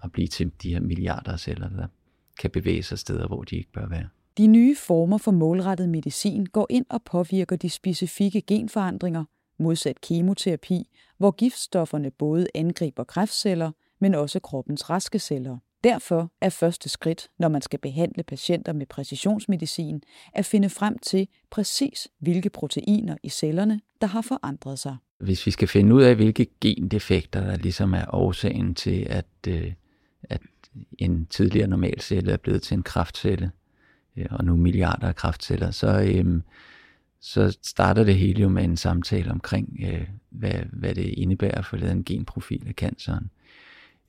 og 0.00 0.12
blive 0.12 0.28
til 0.28 0.52
de 0.62 0.72
her 0.72 0.80
milliarder 0.80 1.32
af 1.32 1.40
celler, 1.40 1.68
der 1.68 1.86
kan 2.40 2.50
bevæge 2.50 2.82
sig 2.82 2.98
steder, 2.98 3.26
hvor 3.26 3.42
de 3.42 3.56
ikke 3.56 3.72
bør 3.72 3.88
være. 3.88 4.08
De 4.38 4.46
nye 4.46 4.76
former 4.76 5.18
for 5.18 5.30
målrettet 5.30 5.88
medicin 5.88 6.46
går 6.46 6.66
ind 6.70 6.86
og 6.90 7.02
påvirker 7.02 7.56
de 7.56 7.70
specifikke 7.70 8.40
genforandringer, 8.40 9.24
modsat 9.58 10.00
kemoterapi, 10.00 10.88
hvor 11.18 11.30
giftstofferne 11.30 12.10
både 12.10 12.46
angriber 12.54 13.04
kræftceller, 13.04 13.70
men 13.98 14.14
også 14.14 14.40
kroppens 14.40 14.90
raske 14.90 15.18
celler. 15.18 15.58
Derfor 15.84 16.32
er 16.40 16.48
første 16.48 16.88
skridt, 16.88 17.28
når 17.38 17.48
man 17.48 17.62
skal 17.62 17.78
behandle 17.78 18.22
patienter 18.22 18.72
med 18.72 18.86
præcisionsmedicin, 18.86 20.02
at 20.32 20.46
finde 20.46 20.70
frem 20.70 20.98
til 20.98 21.28
præcis 21.50 22.08
hvilke 22.18 22.50
proteiner 22.50 23.16
i 23.22 23.28
cellerne, 23.28 23.80
der 24.00 24.06
har 24.06 24.22
forandret 24.22 24.78
sig. 24.78 24.96
Hvis 25.18 25.46
vi 25.46 25.50
skal 25.50 25.68
finde 25.68 25.94
ud 25.94 26.02
af, 26.02 26.14
hvilke 26.14 26.46
gendefekter, 26.60 27.40
der 27.40 27.56
ligesom 27.56 27.94
er 27.94 28.14
årsagen 28.14 28.74
til, 28.74 29.06
at, 29.10 29.26
øh, 29.48 29.72
at 30.22 30.40
en 30.98 31.26
tidligere 31.26 31.68
normalcelle 31.68 32.32
er 32.32 32.36
blevet 32.36 32.62
til 32.62 32.74
en 32.74 32.82
kraftcelle, 32.82 33.50
øh, 34.16 34.26
og 34.30 34.44
nu 34.44 34.56
milliarder 34.56 35.08
af 35.08 35.16
kraftceller, 35.16 35.70
så, 35.70 36.00
øh, 36.00 36.40
så 37.20 37.58
starter 37.62 38.04
det 38.04 38.16
hele 38.16 38.42
jo 38.42 38.48
med 38.48 38.64
en 38.64 38.76
samtale 38.76 39.30
omkring, 39.30 39.80
øh, 39.88 40.08
hvad, 40.30 40.60
hvad 40.72 40.94
det 40.94 41.06
indebærer 41.06 41.62
for 41.62 41.76
at 41.76 41.82
lave 41.82 41.92
en 41.92 42.04
genprofil 42.04 42.64
af 42.68 42.74
canceren. 42.74 43.30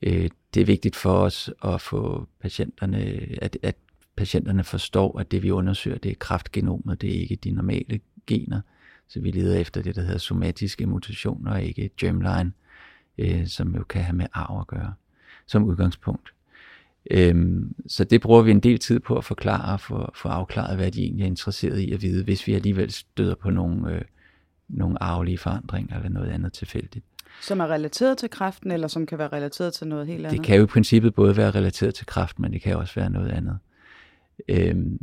Øh, 0.02 0.30
det 0.54 0.60
er 0.60 0.64
vigtigt 0.64 0.96
for 0.96 1.12
os 1.12 1.50
at 1.64 1.80
få 1.80 2.28
patienterne, 2.40 2.98
at, 3.42 3.58
at 3.62 3.76
patienterne 4.16 4.64
forstår, 4.64 5.18
at 5.18 5.30
det 5.30 5.42
vi 5.42 5.50
undersøger, 5.50 5.98
det 5.98 6.10
er 6.10 6.16
kraftgenomet, 6.18 7.00
det 7.00 7.16
er 7.16 7.20
ikke 7.20 7.36
de 7.36 7.50
normale 7.50 8.00
gener. 8.26 8.60
Så 9.08 9.20
vi 9.20 9.30
leder 9.30 9.58
efter 9.58 9.82
det, 9.82 9.96
der 9.96 10.02
hedder 10.02 10.18
somatiske 10.18 10.86
mutationer, 10.86 11.50
og 11.50 11.62
ikke 11.62 11.90
germline, 11.96 12.52
øh, 13.18 13.46
som 13.46 13.74
jo 13.74 13.84
kan 13.84 14.02
have 14.02 14.16
med 14.16 14.26
arv 14.32 14.60
at 14.60 14.66
gøre, 14.66 14.94
som 15.46 15.64
udgangspunkt. 15.64 16.32
Øhm, 17.10 17.74
så 17.86 18.04
det 18.04 18.20
bruger 18.20 18.42
vi 18.42 18.50
en 18.50 18.60
del 18.60 18.78
tid 18.78 19.00
på 19.00 19.16
at 19.16 19.24
forklare 19.24 19.72
og 19.72 19.80
få, 19.80 20.10
få 20.14 20.28
afklaret, 20.28 20.76
hvad 20.76 20.90
de 20.90 21.02
egentlig 21.02 21.22
er 21.22 21.26
interesseret 21.26 21.78
i 21.78 21.92
at 21.92 22.02
vide, 22.02 22.24
hvis 22.24 22.46
vi 22.46 22.54
alligevel 22.54 22.90
støder 22.90 23.34
på 23.34 23.50
nogle, 23.50 23.94
øh, 23.94 24.02
nogle 24.68 25.02
arvelige 25.02 25.38
forandringer 25.38 25.96
eller 25.96 26.08
noget 26.08 26.30
andet 26.30 26.52
tilfældigt. 26.52 27.04
Som 27.42 27.60
er 27.60 27.66
relateret 27.66 28.18
til 28.18 28.30
kræften, 28.30 28.70
eller 28.70 28.88
som 28.88 29.06
kan 29.06 29.18
være 29.18 29.28
relateret 29.28 29.74
til 29.74 29.86
noget 29.86 30.06
helt 30.06 30.26
andet? 30.26 30.38
Det 30.38 30.46
kan 30.46 30.56
jo 30.56 30.62
i 30.62 30.66
princippet 30.66 31.14
både 31.14 31.36
være 31.36 31.50
relateret 31.50 31.94
til 31.94 32.06
kræft, 32.06 32.38
men 32.38 32.52
det 32.52 32.62
kan 32.62 32.76
også 32.76 32.94
være 32.94 33.10
noget 33.10 33.30
andet. 33.30 33.58
Øhm, 34.48 35.00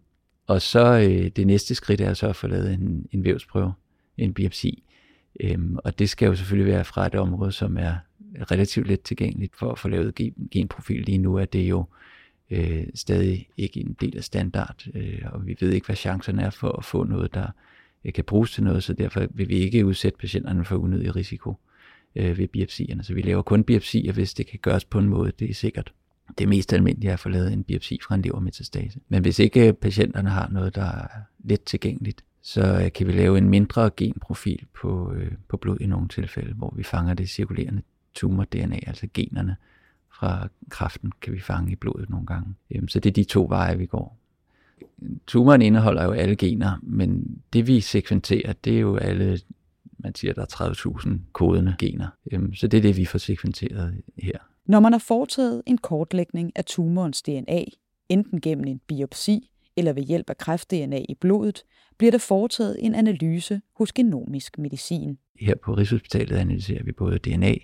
og 0.47 0.61
så 0.61 0.85
øh, 0.85 1.27
det 1.27 1.47
næste 1.47 1.75
skridt 1.75 2.01
er 2.01 2.13
så 2.13 2.27
at 2.27 2.35
få 2.35 2.47
lavet 2.47 2.73
en, 2.73 3.07
en 3.11 3.23
vævsprøve, 3.23 3.73
en 4.17 4.33
biopsi. 4.33 4.83
Øhm, 5.39 5.77
og 5.83 5.99
det 5.99 6.09
skal 6.09 6.25
jo 6.25 6.35
selvfølgelig 6.35 6.73
være 6.73 6.83
fra 6.83 7.05
et 7.05 7.15
område, 7.15 7.51
som 7.51 7.77
er 7.77 7.95
relativt 8.51 8.87
let 8.87 9.01
tilgængeligt 9.01 9.55
for 9.55 9.71
at 9.71 9.79
få 9.79 9.87
lavet 9.87 10.15
gen, 10.15 10.33
genprofil. 10.51 11.01
Lige 11.01 11.17
nu 11.17 11.35
er 11.35 11.45
det 11.45 11.69
jo 11.69 11.85
øh, 12.51 12.83
stadig 12.95 13.49
ikke 13.57 13.79
en 13.79 13.95
del 14.01 14.17
af 14.17 14.23
standard, 14.23 14.87
øh, 14.93 15.21
og 15.31 15.47
vi 15.47 15.57
ved 15.59 15.71
ikke, 15.71 15.85
hvad 15.85 15.95
chancerne 15.95 16.41
er 16.41 16.49
for 16.49 16.71
at 16.71 16.85
få 16.85 17.03
noget, 17.03 17.33
der 17.33 17.47
øh, 18.05 18.13
kan 18.13 18.23
bruges 18.23 18.51
til 18.51 18.63
noget, 18.63 18.83
så 18.83 18.93
derfor 18.93 19.27
vil 19.29 19.49
vi 19.49 19.55
ikke 19.55 19.85
udsætte 19.85 20.17
patienterne 20.17 20.65
for 20.65 20.75
unødig 20.75 21.15
risiko 21.15 21.55
øh, 22.15 22.37
ved 22.37 22.47
biopsierne. 22.47 23.03
Så 23.03 23.13
vi 23.13 23.21
laver 23.21 23.41
kun 23.41 23.63
biopsier, 23.63 24.13
hvis 24.13 24.33
det 24.33 24.47
kan 24.47 24.59
gøres 24.61 24.85
på 24.85 24.99
en 24.99 25.09
måde, 25.09 25.31
det 25.39 25.49
er 25.49 25.53
sikkert. 25.53 25.93
Det 26.37 26.49
mest 26.49 26.73
almindelige 26.73 27.09
er 27.09 27.13
at 27.13 27.19
få 27.19 27.29
lavet 27.29 27.53
en 27.53 27.63
biopsi 27.63 27.99
fra 28.07 28.15
en 28.15 28.21
levermetastase. 28.21 28.99
Men 29.09 29.21
hvis 29.21 29.39
ikke 29.39 29.67
øh, 29.67 29.73
patienterne 29.73 30.29
har 30.29 30.49
noget, 30.51 30.75
der 30.75 30.85
er 30.85 31.07
let 31.43 31.63
tilgængeligt, 31.63 32.23
så 32.41 32.81
øh, 32.83 32.91
kan 32.91 33.07
vi 33.07 33.11
lave 33.11 33.37
en 33.37 33.49
mindre 33.49 33.89
genprofil 33.97 34.65
på, 34.81 35.13
øh, 35.13 35.31
på 35.47 35.57
blod 35.57 35.77
i 35.81 35.85
nogle 35.85 36.07
tilfælde, 36.07 36.53
hvor 36.53 36.73
vi 36.77 36.83
fanger 36.83 37.13
det 37.13 37.29
cirkulerende 37.29 37.81
tumor-DNA, 38.13 38.79
altså 38.87 39.07
generne 39.13 39.55
fra 40.09 40.47
kræften, 40.69 41.11
kan 41.21 41.33
vi 41.33 41.39
fange 41.39 41.71
i 41.71 41.75
blodet 41.75 42.09
nogle 42.09 42.25
gange. 42.25 42.53
Øhm, 42.71 42.87
så 42.87 42.99
det 42.99 43.09
er 43.09 43.13
de 43.13 43.23
to 43.23 43.45
veje, 43.49 43.77
vi 43.77 43.85
går. 43.85 44.17
Tumoren 45.27 45.61
indeholder 45.61 46.03
jo 46.03 46.11
alle 46.11 46.35
gener, 46.35 46.79
men 46.83 47.41
det 47.53 47.67
vi 47.67 47.81
sekventerer, 47.81 48.53
det 48.53 48.75
er 48.75 48.79
jo 48.79 48.95
alle, 48.95 49.39
man 50.05 50.15
siger, 50.15 50.33
der 50.33 50.41
er 50.41 50.71
30.000 51.05 51.09
kodende 51.33 51.75
gener. 51.79 52.07
Så 52.55 52.67
det 52.67 52.77
er 52.77 52.81
det, 52.81 52.97
vi 52.97 53.05
får 53.05 53.19
sekventeret 53.19 54.01
her. 54.17 54.37
Når 54.65 54.79
man 54.79 54.91
har 54.91 54.99
foretaget 54.99 55.61
en 55.65 55.77
kortlægning 55.77 56.51
af 56.55 56.65
tumorens 56.65 57.21
DNA, 57.21 57.63
enten 58.09 58.41
gennem 58.41 58.65
en 58.65 58.81
biopsi 58.87 59.51
eller 59.77 59.93
ved 59.93 60.03
hjælp 60.03 60.29
af 60.29 60.37
kræft-DNA 60.37 60.97
i 61.09 61.15
blodet, 61.21 61.63
bliver 61.97 62.11
der 62.11 62.17
foretaget 62.17 62.77
en 62.79 62.95
analyse 62.95 63.61
hos 63.77 63.93
genomisk 63.93 64.57
medicin. 64.57 65.17
Her 65.39 65.55
på 65.55 65.73
Rigshospitalet 65.73 66.35
analyserer 66.37 66.83
vi 66.83 66.91
både 66.91 67.17
DNA, 67.17 67.55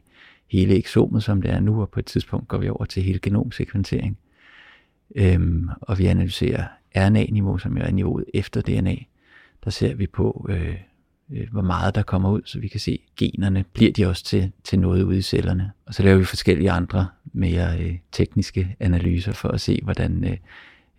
hele 0.48 0.76
eksomet, 0.76 1.24
som 1.24 1.42
det 1.42 1.52
er 1.52 1.60
nu, 1.60 1.82
og 1.82 1.90
på 1.90 2.00
et 2.00 2.06
tidspunkt 2.06 2.48
går 2.48 2.58
vi 2.58 2.70
over 2.70 2.86
til 2.86 3.04
hele 3.04 3.20
genomsekventering. 3.20 4.18
Øhm, 5.16 5.70
og 5.82 6.00
vi 6.00 6.06
analyserer 6.06 6.68
RNA-niveau, 6.96 7.58
som 7.58 7.78
er 7.78 7.92
niveauet 7.92 8.26
efter 8.34 8.62
DNA. 8.62 8.96
Der 9.64 9.70
ser 9.70 9.96
vi 9.96 10.08
på, 10.08 10.48
øh, 10.50 10.78
øh, 11.32 11.48
hvor 11.52 11.62
meget 11.62 11.96
der 11.96 12.02
kommer 12.04 12.30
ud, 12.30 12.42
så 12.46 12.60
vi 12.60 12.68
kan 12.68 12.80
se 12.80 13.00
generne. 13.18 13.66
Bliver 13.74 13.92
de 13.92 14.08
også 14.08 14.24
til, 14.24 14.52
til 14.64 14.80
noget 14.80 15.04
ude 15.04 15.18
i 15.18 15.22
cellerne? 15.22 15.72
Og 15.86 15.94
så 15.94 16.04
laver 16.04 16.18
vi 16.18 16.24
forskellige 16.24 16.72
andre 16.72 17.08
mere 17.34 17.80
øh, 17.80 17.98
tekniske 18.12 18.76
analyser 18.80 19.32
for 19.32 19.50
at 19.50 19.62
se, 19.62 19.80
hvordan 19.84 20.24
øh, 20.24 20.38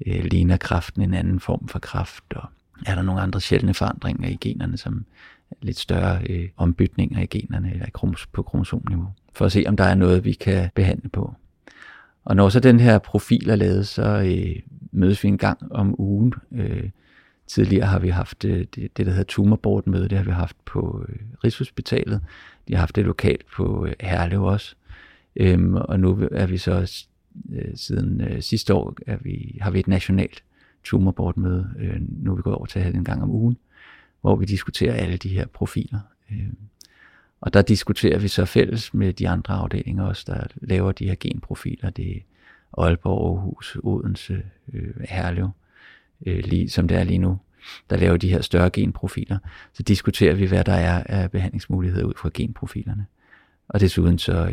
øh, 0.07 0.25
ligner 0.25 0.57
kraften 0.57 1.03
en 1.03 1.15
anden 1.15 1.41
form 1.41 1.69
for 1.69 1.79
kraft, 1.79 2.25
og 2.35 2.49
er 2.87 2.95
der 2.95 3.03
nogle 3.03 3.21
andre 3.21 3.41
sjældne 3.41 3.75
forandringer 3.75 4.29
i 4.29 4.39
generne, 4.41 4.77
som 4.77 5.05
lidt 5.63 5.79
større 5.79 6.23
øh, 6.31 6.49
ombytninger 6.57 7.21
i 7.21 7.27
generne 7.27 7.73
eller 7.73 7.87
kromos, 7.93 8.27
på 8.27 8.43
kromosomniveau, 8.43 9.09
for 9.33 9.45
at 9.45 9.53
se, 9.53 9.65
om 9.67 9.77
der 9.77 9.85
er 9.85 9.95
noget, 9.95 10.25
vi 10.25 10.33
kan 10.33 10.71
behandle 10.75 11.09
på. 11.09 11.35
Og 12.25 12.37
når 12.37 12.49
så 12.49 12.61
den 12.61 12.81
her 12.81 12.99
profil 12.99 13.49
er 13.49 13.57
lavet, 13.57 13.89
så 13.89 14.03
øh, 14.03 14.63
mødes 14.93 15.25
vi 15.25 15.29
en 15.29 15.39
gang 15.39 15.73
om 15.73 16.01
ugen. 16.01 16.35
Øh, 16.53 16.91
tidligere 17.47 17.87
har 17.87 17.99
vi 17.99 18.09
haft 18.09 18.45
øh, 18.45 18.67
det, 18.75 18.97
det, 18.97 19.07
der 19.07 19.11
hedder 19.13 19.25
tumorboard-møde, 19.25 20.09
det 20.09 20.19
har 20.19 20.25
vi 20.25 20.31
haft 20.31 20.57
på 20.65 21.07
øh, 21.09 21.17
Rigshospitalet. 21.45 22.21
De 22.69 22.75
har 22.75 22.81
haft 22.81 22.97
det 22.97 23.05
lokalt 23.05 23.47
på 23.57 23.87
øh, 23.87 23.93
Herlev 24.01 24.43
også. 24.43 24.75
Øhm, 25.37 25.75
og 25.75 26.01
nu 26.01 26.29
er 26.33 26.47
vi 26.47 26.59
så 26.59 27.05
øh, 27.53 27.77
siden 27.77 28.21
øh, 28.21 28.43
sidste 28.43 28.75
år 28.75 28.97
er 29.07 29.17
vi, 29.21 29.59
har 29.61 29.71
vi 29.71 29.79
et 29.79 29.89
nationalt 29.89 30.45
tumorboard-møde. 30.85 31.71
Øh, 31.79 32.01
nu 32.09 32.33
er 32.33 32.37
vi 32.37 32.43
gået 32.43 32.57
over 32.57 32.67
til 32.67 32.79
at 32.79 32.83
have 32.83 32.93
det 32.93 32.99
en 32.99 33.05
gang 33.05 33.23
om 33.23 33.31
ugen 33.31 33.57
hvor 34.23 34.37
vi 34.37 34.45
diskuterer 34.45 34.95
alle 34.95 35.17
de 35.17 35.29
her 35.29 35.47
profiler. 35.47 36.01
Øh, 36.31 36.53
og 37.41 37.55
der 37.55 37.63
diskuterer 37.63 38.19
vi 38.19 38.29
så 38.29 38.45
fælles 38.45 38.95
med 38.95 39.13
de 39.13 39.29
andre 39.29 39.55
afdelinger 39.55 40.05
også, 40.05 40.25
der 40.27 40.47
laver 40.57 40.93
de 40.93 41.09
her 41.09 41.15
genprofiler. 41.21 41.91
Det 41.91 42.17
er 42.17 42.21
Aalborg, 42.79 43.37
Aarhus, 43.37 43.77
Odense, 43.83 44.43
øh, 44.73 44.95
Herlev, 45.09 45.51
øh, 46.27 46.45
lige, 46.45 46.71
som 46.71 46.89
det 46.89 46.97
er 46.97 47.05
lige 47.05 47.19
nu. 47.19 47.39
Der 47.91 47.97
laver 47.97 48.17
de 48.17 48.29
her 48.29 48.41
større 48.41 48.71
genprofiler. 48.71 49.39
Så 49.73 49.83
diskuterer 49.83 50.35
vi, 50.35 50.47
hvad 50.47 50.65
der 50.65 50.73
er 50.73 51.03
af 51.07 51.31
behandlingsmuligheder 51.31 52.05
ud 52.05 52.15
fra 52.17 52.31
genprofilerne. 52.35 53.07
Og 53.69 53.81
desuden 53.81 54.19
så 54.19 54.53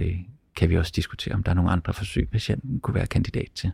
kan 0.56 0.70
vi 0.70 0.78
også 0.78 0.92
diskutere, 0.96 1.36
om 1.36 1.44
der 1.44 1.52
er 1.52 1.56
nogle 1.56 1.72
andre 1.72 1.94
forsøg, 1.94 2.30
patienten 2.30 2.80
kunne 2.80 2.96
være 2.96 3.08
kandidat 3.08 3.48
til. 3.56 3.72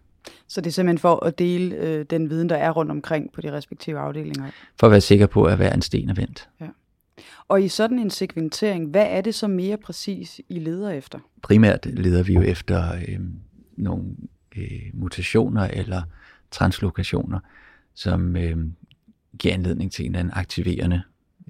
Så 0.48 0.62
det 0.62 0.68
er 0.68 0.72
simpelthen 0.72 0.98
for 0.98 1.26
at 1.26 1.40
dele 1.40 1.76
øh, 1.76 2.06
den 2.10 2.30
viden, 2.30 2.50
der 2.50 2.56
er 2.56 2.72
rundt 2.72 2.92
omkring 2.92 3.32
på 3.34 3.42
de 3.42 3.52
respektive 3.52 4.00
afdelinger? 4.00 4.52
For 4.80 4.88
at 4.88 4.92
være 4.92 5.02
sikker 5.02 5.28
på, 5.28 5.44
at 5.44 5.58
hver 5.58 5.74
en 5.74 5.82
sten 5.82 6.10
er 6.10 6.14
vendt. 6.14 6.50
Ja. 6.62 6.68
Og 7.48 7.64
i 7.64 7.68
sådan 7.68 8.00
en 8.00 8.10
sekventering, 8.10 8.90
hvad 8.90 9.06
er 9.10 9.22
det 9.22 9.36
så 9.36 9.48
mere 9.48 9.78
præcis, 9.78 10.42
I 10.50 10.60
leder 10.60 10.90
efter? 10.90 11.20
Primært 11.42 11.86
leder 11.86 12.24
vi 12.24 12.34
jo 12.34 12.42
efter 12.42 12.96
øh, 12.96 13.20
nogle 13.78 14.06
øh, 14.58 14.82
mutationer 14.94 15.68
eller 15.68 16.02
translokationer, 16.52 17.40
som 17.96 18.36
øh, 18.36 18.58
giver 19.40 19.54
anledning 19.54 19.92
til 19.92 20.06
en 20.06 20.12
eller 20.12 20.20
anden 20.20 20.34
aktiverende, 20.38 21.02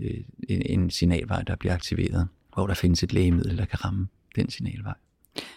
øh, 0.02 0.24
en, 0.50 0.62
en 0.66 0.90
signalvej, 0.90 1.42
der 1.42 1.56
bliver 1.56 1.74
aktiveret, 1.74 2.28
hvor 2.54 2.68
der 2.68 2.74
findes 2.74 3.04
et 3.04 3.14
lægemiddel, 3.14 3.58
der 3.58 3.66
kan 3.66 3.86
ramme 3.86 4.08
den 4.36 4.50
signalvej. 4.50 4.94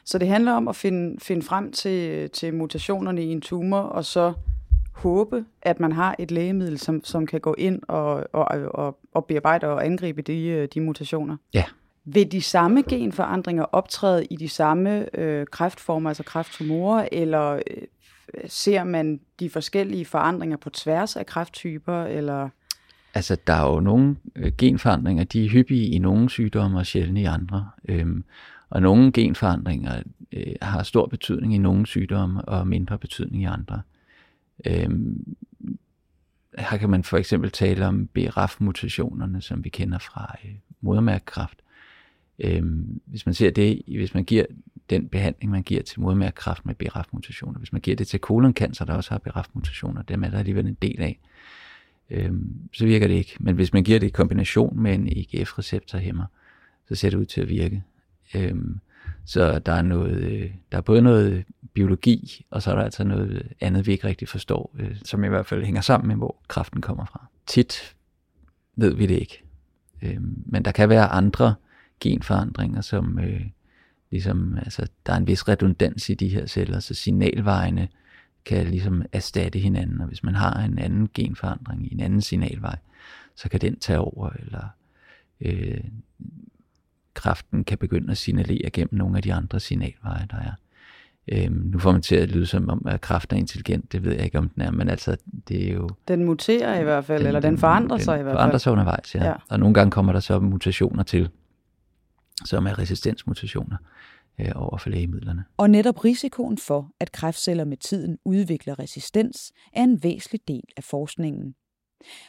Så 0.04 0.18
det 0.18 0.28
handler 0.28 0.52
om 0.52 0.68
at 0.68 0.76
finde, 0.76 1.21
finde 1.21 1.42
frem 1.42 1.73
til, 1.73 2.30
til 2.30 2.54
mutationerne 2.54 3.25
i 3.25 3.26
en 3.26 3.40
tumor, 3.40 3.78
og 3.78 4.04
så 4.04 4.33
håbe, 4.92 5.45
at 5.62 5.80
man 5.80 5.92
har 5.92 6.16
et 6.18 6.30
lægemiddel, 6.30 6.78
som, 6.78 7.04
som 7.04 7.26
kan 7.26 7.40
gå 7.40 7.54
ind 7.59 7.83
og, 7.88 8.26
og, 8.33 8.45
og, 8.75 8.99
og 9.12 9.25
bearbejde 9.25 9.66
og 9.66 9.87
angribe 9.87 10.23
de, 10.23 10.66
de 10.66 10.80
mutationer. 10.80 11.37
Ja. 11.54 11.64
Vil 12.04 12.33
de 12.33 12.42
samme 12.42 12.83
genforandringer 12.83 13.62
optræde 13.62 14.25
i 14.25 14.37
de 14.37 14.49
samme 14.49 15.18
øh, 15.18 15.47
kræftformer, 15.47 16.11
altså 16.11 16.23
kræfttumorer, 16.23 17.09
eller 17.12 17.52
øh, 17.52 17.83
ser 18.47 18.85
man 18.85 19.20
de 19.40 19.50
forskellige 19.50 20.04
forandringer 20.04 20.56
på 20.56 20.70
tværs 20.70 21.16
af 21.16 21.26
kræfttyper, 21.26 22.04
eller... 22.04 22.49
Altså, 23.14 23.37
der 23.47 23.52
er 23.52 23.70
jo 23.73 23.80
nogle 23.80 24.16
øh, 24.37 24.52
genforandringer, 24.58 25.25
de 25.25 25.44
er 25.44 25.49
hyppige 25.49 25.87
i 25.87 25.99
nogle 25.99 26.30
sygdomme 26.30 26.78
og 26.78 26.87
sjældne 26.87 27.20
i 27.20 27.25
andre. 27.25 27.70
Øhm, 27.88 28.25
og 28.70 28.82
nogle 28.82 29.12
genforandringer 29.12 30.02
øh, 30.32 30.54
har 30.62 30.82
stor 30.82 31.06
betydning 31.06 31.54
i 31.54 31.58
nogle 31.58 31.87
sygdomme 31.87 32.42
og 32.42 32.66
mindre 32.66 32.99
betydning 32.99 33.42
i 33.42 33.47
andre. 33.47 33.82
Øhm, 34.66 35.37
her 36.58 36.78
kan 36.78 36.90
man 36.90 37.04
for 37.04 37.16
eksempel 37.16 37.50
tale 37.50 37.87
om 37.87 38.06
BRAF-mutationerne, 38.06 39.40
som 39.40 39.64
vi 39.64 39.68
kender 39.68 39.99
fra 39.99 40.37
øh, 40.44 40.54
modermærkekræft. 40.80 41.62
Øhm, 42.38 43.00
hvis 43.07 43.26
man 43.26 43.35
ser 43.35 43.50
det, 43.50 43.83
hvis 43.87 44.14
man 44.14 44.25
giver 44.25 44.45
den 44.90 45.09
behandling, 45.09 45.50
man 45.50 45.62
giver 45.62 45.83
til 45.83 46.00
modermærkekræft 46.00 46.66
med 46.66 46.75
BRAF-mutationer, 46.75 47.59
hvis 47.59 47.73
man 47.73 47.80
giver 47.80 47.97
det 47.97 48.09
til 48.09 48.21
koloncancer, 48.21 48.85
der 48.85 48.95
også 48.95 49.11
har 49.11 49.18
BRAF-mutationer, 49.18 50.02
dem 50.02 50.25
er 50.25 50.28
der 50.28 50.38
alligevel 50.38 50.66
en 50.66 50.76
del 50.83 51.00
af, 51.00 51.21
øhm, 52.11 52.68
så 52.73 52.87
virker 52.87 53.07
det 53.07 53.14
ikke. 53.14 53.37
Men 53.40 53.54
hvis 53.54 53.73
man 53.73 53.85
giver 53.85 53.99
det 53.99 54.07
i 54.07 54.11
kombination 54.11 54.80
med 54.80 54.95
en 54.95 55.09
EGF-receptorhæmmer, 55.09 56.25
så 56.88 56.95
ser 56.95 57.11
det 57.11 57.16
ud 57.16 57.26
til 57.26 57.40
at 57.40 57.49
virke. 57.49 57.83
Øhm, 58.35 58.80
så 59.25 59.59
der 59.59 59.73
er, 59.73 59.83
noget, 59.83 60.16
øh, 60.16 60.50
der 60.73 60.78
er 60.78 60.83
både 60.83 61.02
noget 61.02 61.45
biologi, 61.75 62.47
og 62.50 62.62
så 62.62 62.71
er 62.71 62.75
der 62.75 62.83
altså 62.83 63.04
noget 63.04 63.52
andet, 63.61 63.87
vi 63.87 63.92
ikke 63.92 64.09
rigtig 64.09 64.28
forstår, 64.28 64.76
øh, 64.78 64.97
som 65.04 65.25
i 65.25 65.28
hvert 65.28 65.47
fald 65.47 65.64
hænger 65.64 65.80
sammen 65.80 66.09
med, 66.09 66.16
hvor 66.16 66.37
kraften 66.49 66.80
kommer 66.80 67.04
fra. 67.04 67.26
Tit 67.47 67.97
ved 68.76 68.95
vi 68.95 69.07
det 69.07 69.18
ikke. 69.21 69.42
Øhm, 70.02 70.42
men 70.47 70.64
der 70.64 70.73
kan 70.73 70.88
være 70.88 71.07
andre 71.07 71.54
genforandringer, 72.00 72.81
som, 72.81 73.19
øh, 73.19 73.40
ligesom, 74.11 74.59
altså, 74.59 74.87
der 75.07 75.12
er 75.12 75.17
en 75.17 75.26
vis 75.26 75.49
redundans 75.49 76.11
i 76.11 76.14
de 76.14 76.28
her 76.28 76.47
celler, 76.47 76.81
så 76.81 76.95
signalvejene 76.95 77.88
kan 78.45 78.67
ligesom 78.67 79.02
erstatte 79.12 79.59
hinanden, 79.59 80.00
og 80.00 80.07
hvis 80.07 80.23
man 80.23 80.35
har 80.35 80.64
en 80.64 80.78
anden 80.78 81.09
genforandring 81.14 81.87
i 81.87 81.95
en 81.95 82.00
anden 82.00 82.21
signalvej, 82.21 82.76
så 83.37 83.49
kan 83.49 83.61
den 83.61 83.78
tage 83.78 83.99
over, 83.99 84.31
eller 84.31 84.69
øh, 85.40 85.85
kraften 87.14 87.64
kan 87.64 87.78
begynde 87.78 88.11
at 88.11 88.19
signalere 88.19 88.71
gennem 88.71 88.95
nogle 88.99 89.17
af 89.17 89.23
de 89.23 89.35
andre 89.35 89.61
signalveje, 89.61 90.26
der 90.31 90.37
er. 90.37 90.52
Øhm, 91.33 91.71
nu 91.73 91.78
får 91.78 91.93
man 91.93 92.02
til 92.02 92.17
at 92.17 92.28
lyde 92.28 92.47
som 92.47 92.69
om, 92.69 92.83
at 92.87 93.00
kraften 93.00 93.37
er 93.37 93.40
intelligent. 93.40 93.93
Det 93.93 94.05
ved 94.05 94.12
jeg 94.12 94.25
ikke, 94.25 94.38
om 94.38 94.49
den 94.49 94.62
er, 94.62 94.71
men 94.71 94.88
altså, 94.88 95.17
det 95.49 95.69
er 95.69 95.75
jo... 95.75 95.88
Den 96.09 96.25
muterer 96.25 96.81
i 96.81 96.83
hvert 96.85 97.05
fald, 97.05 97.19
den, 97.19 97.26
eller 97.26 97.40
den 97.40 97.59
forandrer 97.59 97.97
den, 97.97 98.05
sig 98.05 98.21
i 98.21 98.23
hvert 98.23 98.33
fald. 98.33 98.38
forandrer 98.38 98.59
sig 98.59 98.73
undervejs, 98.73 99.14
ja. 99.14 99.26
ja. 99.26 99.35
Og 99.49 99.61
nogle 99.61 99.75
gange 99.75 99.90
kommer 99.90 100.12
der 100.12 100.21
så 100.21 100.40
mutationer 100.40 101.02
til, 101.02 101.28
som 102.45 102.66
er 102.66 102.78
resistensmutationer 102.78 103.76
øh, 104.40 104.52
over 104.54 104.78
for 104.78 104.90
lægemidlerne. 104.90 105.45
Og 105.57 105.71
netop 105.71 106.04
risikoen 106.04 106.59
for, 106.59 106.90
at 107.00 107.12
kræftceller 107.12 107.64
med 107.64 107.76
tiden 107.76 108.18
udvikler 108.25 108.78
resistens, 108.78 109.52
er 109.73 109.83
en 109.83 110.02
væsentlig 110.02 110.40
del 110.49 110.64
af 110.76 110.85
forskningen. 110.85 111.54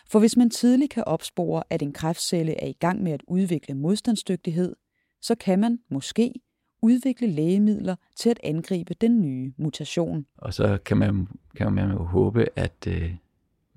For 0.07 0.19
hvis 0.19 0.37
man 0.37 0.49
tidligt 0.49 0.91
kan 0.91 1.03
opspore, 1.03 1.63
at 1.69 1.81
en 1.81 1.93
kræftcelle 1.93 2.63
er 2.63 2.67
i 2.67 2.77
gang 2.79 3.03
med 3.03 3.11
at 3.11 3.23
udvikle 3.27 3.75
modstandsdygtighed, 3.75 4.75
så 5.21 5.35
kan 5.35 5.59
man 5.59 5.79
måske 5.91 6.33
udvikle 6.81 7.27
lægemidler 7.27 7.95
til 8.15 8.29
at 8.29 8.39
angribe 8.43 8.93
den 8.93 9.21
nye 9.21 9.53
mutation. 9.57 10.25
Og 10.37 10.53
så 10.53 10.77
kan 10.85 10.97
man, 10.97 11.27
kan 11.55 11.73
man 11.73 11.91
jo 11.91 12.03
håbe, 12.03 12.45
at, 12.55 12.87
øh, 12.87 13.15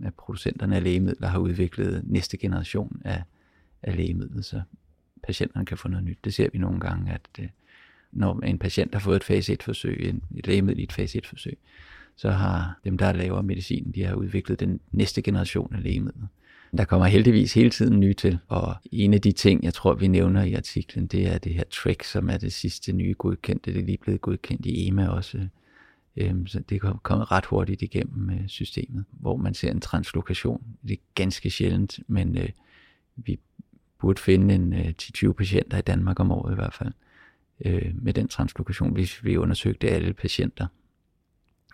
at 0.04 0.14
producenterne 0.14 0.76
af 0.76 0.82
lægemidler 0.82 1.28
har 1.28 1.38
udviklet 1.38 2.02
næste 2.04 2.36
generation 2.36 3.02
af, 3.04 3.22
af 3.82 3.96
lægemidler, 3.96 4.42
så 4.42 4.62
patienterne 5.22 5.66
kan 5.66 5.78
få 5.78 5.88
noget 5.88 6.04
nyt. 6.04 6.18
Det 6.24 6.34
ser 6.34 6.48
vi 6.52 6.58
nogle 6.58 6.80
gange, 6.80 7.12
at 7.12 7.28
øh, 7.38 7.48
når 8.12 8.40
en 8.40 8.58
patient 8.58 8.94
har 8.94 9.00
fået 9.00 9.16
et 9.16 9.24
fase 9.24 9.52
1-forsøg, 9.60 10.20
et 10.36 10.46
lægemiddel 10.46 10.80
i 10.80 10.82
et 10.82 10.92
fase 10.92 11.20
1-forsøg, 11.24 11.58
så 12.16 12.30
har 12.30 12.80
dem, 12.84 12.98
der 12.98 13.12
laver 13.12 13.42
medicin, 13.42 13.92
de 13.94 14.04
har 14.04 14.14
udviklet 14.14 14.60
den 14.60 14.80
næste 14.90 15.22
generation 15.22 15.74
af 15.74 15.82
lægemidler. 15.82 16.26
Der 16.76 16.84
kommer 16.84 17.06
heldigvis 17.06 17.54
hele 17.54 17.70
tiden 17.70 18.00
nye 18.00 18.14
til, 18.14 18.38
og 18.48 18.74
en 18.92 19.14
af 19.14 19.20
de 19.20 19.32
ting, 19.32 19.64
jeg 19.64 19.74
tror, 19.74 19.94
vi 19.94 20.08
nævner 20.08 20.42
i 20.42 20.54
artiklen, 20.54 21.06
det 21.06 21.26
er 21.26 21.38
det 21.38 21.54
her 21.54 21.64
TREC, 21.70 22.04
som 22.04 22.30
er 22.30 22.38
det 22.38 22.52
sidste 22.52 22.92
nye 22.92 23.14
godkendte. 23.18 23.72
Det 23.72 23.80
er 23.80 23.84
lige 23.84 23.98
blevet 23.98 24.20
godkendt 24.20 24.66
i 24.66 24.86
EMA 24.88 25.08
også. 25.08 25.48
Øhm, 26.16 26.46
så 26.46 26.60
det 26.68 26.82
er 26.82 26.98
kommet 27.02 27.32
ret 27.32 27.46
hurtigt 27.46 27.82
igennem 27.82 28.30
øh, 28.30 28.48
systemet, 28.48 29.04
hvor 29.10 29.36
man 29.36 29.54
ser 29.54 29.70
en 29.70 29.80
translokation. 29.80 30.62
Det 30.82 30.92
er 30.92 31.02
ganske 31.14 31.50
sjældent, 31.50 32.00
men 32.06 32.38
øh, 32.38 32.48
vi 33.16 33.38
burde 34.02 34.20
finde 34.20 34.54
en 34.54 34.72
øh, 34.72 34.94
10-20 35.02 35.32
patienter 35.32 35.78
i 35.78 35.82
Danmark 35.82 36.20
om 36.20 36.30
året 36.30 36.52
i 36.52 36.54
hvert 36.54 36.74
fald 36.74 36.92
øh, 37.64 37.94
med 38.02 38.12
den 38.12 38.28
translokation, 38.28 38.92
hvis 38.92 39.24
vi 39.24 39.36
undersøgte 39.36 39.88
alle 39.88 40.12
patienter. 40.12 40.66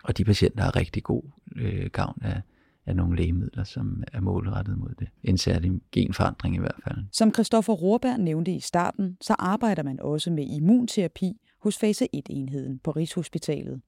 Og 0.03 0.17
de 0.17 0.23
patienter 0.23 0.63
har 0.63 0.75
rigtig 0.75 1.03
god 1.03 1.23
øh, 1.55 1.85
gavn 1.85 2.21
af, 2.21 2.41
af 2.85 2.95
nogle 2.95 3.17
lægemidler, 3.17 3.63
som 3.63 4.03
er 4.13 4.21
målrettet 4.21 4.77
mod 4.77 4.95
det. 4.99 5.07
En 5.23 5.37
særlig 5.37 5.71
genforandring 5.91 6.55
i 6.55 6.59
hvert 6.59 6.79
fald. 6.83 6.97
Som 7.11 7.33
Christoffer 7.33 7.73
Rohrberg 7.73 8.19
nævnte 8.19 8.51
i 8.51 8.59
starten, 8.59 9.17
så 9.21 9.35
arbejder 9.39 9.83
man 9.83 9.99
også 9.99 10.31
med 10.31 10.47
immunterapi 10.47 11.33
hos 11.61 11.77
fase 11.77 12.07
1-enheden 12.15 12.79
på 12.83 12.91
Rigshospitalet. 12.91 13.81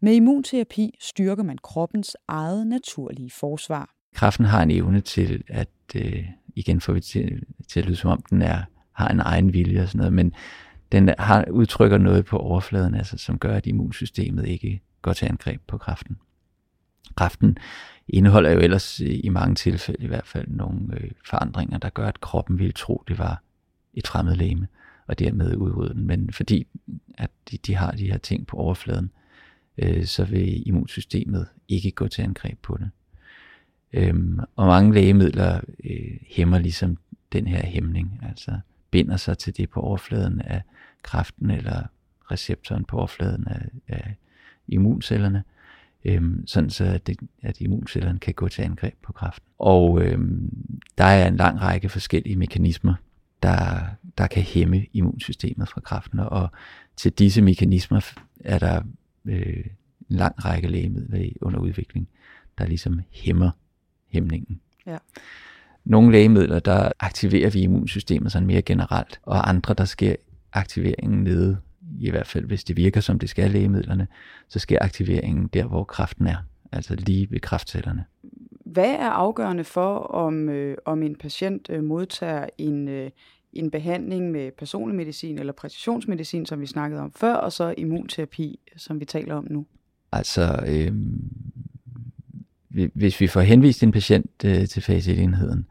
Med 0.00 0.14
immunterapi 0.14 0.94
styrker 1.00 1.42
man 1.42 1.58
kroppens 1.58 2.16
eget 2.28 2.66
naturlige 2.66 3.30
forsvar. 3.30 3.94
Kræften 4.14 4.44
har 4.44 4.62
en 4.62 4.70
evne 4.70 5.00
til 5.00 5.44
at, 5.48 5.68
øh, 5.94 6.24
igen 6.56 6.80
får 6.80 6.92
vi 6.92 7.00
til, 7.00 7.42
til 7.68 7.80
at 7.80 7.86
lyde 7.86 7.96
som 7.96 8.10
om 8.10 8.22
den 8.30 8.42
er, 8.42 8.62
har 8.92 9.08
en 9.08 9.20
egen 9.20 9.52
vilje 9.52 9.82
og 9.82 9.88
sådan 9.88 9.98
noget, 9.98 10.12
men 10.12 10.32
den 10.92 11.10
har, 11.18 11.44
udtrykker 11.50 11.98
noget 11.98 12.24
på 12.24 12.36
overfladen, 12.36 12.94
altså, 12.94 13.18
som 13.18 13.38
gør, 13.38 13.56
at 13.56 13.66
immunsystemet 13.66 14.48
ikke 14.48 14.80
går 15.02 15.12
til 15.12 15.26
angreb 15.26 15.60
på 15.66 15.78
kræften. 15.78 16.16
Kræften 17.16 17.58
indeholder 18.08 18.50
jo 18.50 18.58
ellers 18.58 19.00
øh, 19.00 19.20
i 19.24 19.28
mange 19.28 19.54
tilfælde 19.54 20.04
i 20.04 20.06
hvert 20.06 20.26
fald 20.26 20.48
nogle 20.48 20.94
øh, 20.96 21.10
forandringer, 21.26 21.78
der 21.78 21.90
gør, 21.90 22.06
at 22.06 22.20
kroppen 22.20 22.58
ville 22.58 22.72
tro, 22.72 23.02
det 23.08 23.18
var 23.18 23.42
et 23.94 24.06
fremmed 24.06 24.36
læme, 24.36 24.68
og 25.06 25.18
dermed 25.18 25.56
udrydde 25.56 25.94
den. 25.94 26.06
Men 26.06 26.32
fordi 26.32 26.66
at 27.18 27.30
de, 27.50 27.56
de 27.56 27.74
har 27.74 27.90
de 27.90 28.06
her 28.06 28.18
ting 28.18 28.46
på 28.46 28.56
overfladen, 28.56 29.10
øh, 29.78 30.04
så 30.04 30.24
vil 30.24 30.68
immunsystemet 30.68 31.46
ikke 31.68 31.90
gå 31.90 32.08
til 32.08 32.22
angreb 32.22 32.58
på 32.62 32.76
det. 32.76 32.90
Øhm, 33.92 34.40
og 34.56 34.66
mange 34.66 34.94
lægemidler 34.94 35.60
øh, 35.84 36.16
hæmmer 36.26 36.58
ligesom 36.58 36.98
den 37.32 37.46
her 37.46 37.66
hæmning, 37.66 38.20
altså 38.22 38.58
binder 38.90 39.16
sig 39.16 39.38
til 39.38 39.56
det 39.56 39.70
på 39.70 39.80
overfladen 39.80 40.40
af 40.40 40.62
kræften 41.02 41.50
eller 41.50 41.82
receptoren 42.30 42.84
på 42.84 42.98
overfladen 42.98 43.48
af, 43.48 43.60
af 43.88 44.14
immuncellerne, 44.68 45.44
øhm, 46.04 46.46
sådan 46.46 46.70
så 46.70 46.84
at, 46.84 47.06
det, 47.06 47.16
at 47.42 47.60
immuncellerne 47.60 48.18
kan 48.18 48.34
gå 48.34 48.48
til 48.48 48.62
angreb 48.62 48.94
på 49.02 49.12
kræften. 49.12 49.48
Og 49.58 50.02
øhm, 50.02 50.50
der 50.98 51.04
er 51.04 51.28
en 51.28 51.36
lang 51.36 51.60
række 51.60 51.88
forskellige 51.88 52.36
mekanismer, 52.36 52.94
der, 53.42 53.80
der 54.18 54.26
kan 54.26 54.42
hæmme 54.42 54.86
immunsystemet 54.92 55.68
fra 55.68 55.80
kræften, 55.80 56.18
og 56.18 56.50
til 56.96 57.12
disse 57.12 57.42
mekanismer 57.42 58.12
er 58.40 58.58
der 58.58 58.82
øh, 59.24 59.64
en 60.10 60.16
lang 60.16 60.44
række 60.44 60.68
lægemidler 60.68 61.30
under 61.40 61.58
udvikling, 61.58 62.08
der 62.58 62.66
ligesom 62.66 63.00
hæmmer 63.10 63.50
hæmningen. 64.12 64.60
Ja. 64.86 64.96
Nogle 65.84 66.12
lægemidler, 66.12 66.58
der 66.58 66.92
aktiverer 67.00 67.50
vi 67.50 67.60
immunsystemet 67.60 68.32
sådan 68.32 68.46
mere 68.46 68.62
generelt, 68.62 69.20
og 69.22 69.48
andre, 69.48 69.74
der 69.74 69.84
sker 69.84 70.16
aktiveringen 70.52 71.24
nede 71.24 71.58
i 72.00 72.10
hvert 72.10 72.26
fald 72.26 72.44
hvis 72.44 72.64
det 72.64 72.76
virker 72.76 73.00
som 73.00 73.18
det 73.18 73.28
skal 73.28 73.50
lægemidlerne, 73.50 74.08
så 74.48 74.58
sker 74.58 74.78
aktiveringen 74.80 75.46
der, 75.46 75.64
hvor 75.64 75.84
kraften 75.84 76.26
er, 76.26 76.36
altså 76.72 76.94
lige 76.94 77.30
ved 77.30 77.40
kraftcellerne. 77.40 78.04
Hvad 78.64 78.90
er 78.90 79.10
afgørende 79.10 79.64
for, 79.64 79.98
om, 79.98 80.48
øh, 80.48 80.76
om 80.84 81.02
en 81.02 81.16
patient 81.16 81.70
øh, 81.70 81.84
modtager 81.84 82.46
en, 82.58 82.88
øh, 82.88 83.10
en 83.52 83.70
behandling 83.70 84.30
med 84.30 84.50
personlig 84.58 84.96
medicin 84.96 85.38
eller 85.38 85.52
præcisionsmedicin, 85.52 86.46
som 86.46 86.60
vi 86.60 86.66
snakkede 86.66 87.00
om 87.00 87.12
før, 87.12 87.34
og 87.34 87.52
så 87.52 87.74
immunterapi, 87.78 88.58
som 88.76 89.00
vi 89.00 89.04
taler 89.04 89.34
om 89.34 89.46
nu? 89.50 89.66
Altså, 90.12 90.64
øh, 90.68 90.92
hvis 92.70 93.20
vi 93.20 93.26
får 93.26 93.40
henvist 93.40 93.82
en 93.82 93.92
patient 93.92 94.30
øh, 94.44 94.68
til 94.68 94.82
fase 94.82 95.12
1-enheden, 95.12 95.66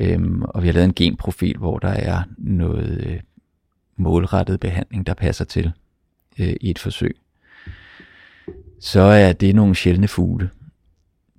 øh, 0.00 0.40
og 0.40 0.62
vi 0.62 0.68
har 0.68 0.72
lavet 0.72 0.84
en 0.84 0.94
genprofil, 0.94 1.56
hvor 1.56 1.78
der 1.78 1.88
er 1.88 2.22
noget 2.38 3.06
øh, 3.06 3.20
målrettet 3.96 4.60
behandling, 4.60 5.06
der 5.06 5.14
passer 5.14 5.44
til 5.44 5.72
øh, 6.38 6.54
i 6.60 6.70
et 6.70 6.78
forsøg, 6.78 7.16
så 8.80 9.00
er 9.00 9.32
det 9.32 9.54
nogle 9.54 9.74
sjældne 9.74 10.08
fugle. 10.08 10.50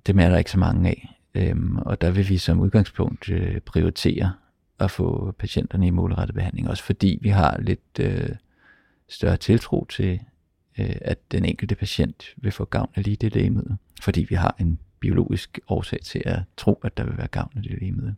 Dem 0.06 0.18
er 0.18 0.28
der 0.28 0.38
ikke 0.38 0.50
så 0.50 0.58
mange 0.58 0.88
af. 0.88 1.16
Øhm, 1.34 1.76
og 1.76 2.00
der 2.00 2.10
vil 2.10 2.28
vi 2.28 2.38
som 2.38 2.60
udgangspunkt 2.60 3.28
øh, 3.28 3.60
prioritere 3.60 4.32
at 4.78 4.90
få 4.90 5.34
patienterne 5.38 5.86
i 5.86 5.90
målrettet 5.90 6.34
behandling, 6.34 6.68
også 6.68 6.82
fordi 6.82 7.18
vi 7.22 7.28
har 7.28 7.58
lidt 7.60 7.98
øh, 8.00 8.28
større 9.08 9.36
tiltro 9.36 9.86
til, 9.90 10.20
øh, 10.78 10.96
at 11.00 11.18
den 11.32 11.44
enkelte 11.44 11.74
patient 11.74 12.24
vil 12.36 12.52
få 12.52 12.64
gavn 12.64 12.90
af 12.94 13.04
lige 13.04 13.16
det 13.16 13.34
lægemiddel, 13.34 13.76
fordi 14.02 14.26
vi 14.28 14.34
har 14.34 14.56
en 14.60 14.78
biologisk 15.00 15.58
årsag 15.68 15.98
til 16.02 16.22
at 16.24 16.38
tro, 16.56 16.80
at 16.84 16.96
der 16.96 17.04
vil 17.04 17.18
være 17.18 17.26
gavn 17.26 17.52
af 17.56 17.62
det 17.62 17.70
lægemiddel 17.80 18.14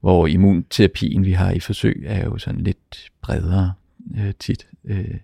hvor 0.00 0.26
immunterapien, 0.26 1.24
vi 1.24 1.32
har 1.32 1.50
i 1.50 1.60
forsøg, 1.60 2.02
er 2.06 2.24
jo 2.24 2.38
sådan 2.38 2.60
lidt 2.60 3.10
bredere 3.22 3.72
øh, 4.16 4.34
tit. 4.38 4.66
Øh, 4.84 5.14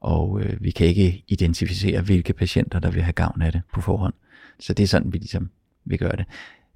og 0.00 0.40
øh, 0.40 0.64
vi 0.64 0.70
kan 0.70 0.86
ikke 0.86 1.24
identificere, 1.28 2.00
hvilke 2.00 2.32
patienter, 2.32 2.78
der 2.78 2.90
vil 2.90 3.02
have 3.02 3.12
gavn 3.12 3.42
af 3.42 3.52
det 3.52 3.62
på 3.72 3.80
forhånd. 3.80 4.14
Så 4.60 4.72
det 4.72 4.82
er 4.82 4.86
sådan, 4.86 5.12
vi 5.12 5.18
ligesom 5.18 5.50
vil 5.84 5.98
gøre 5.98 6.16
det. 6.16 6.24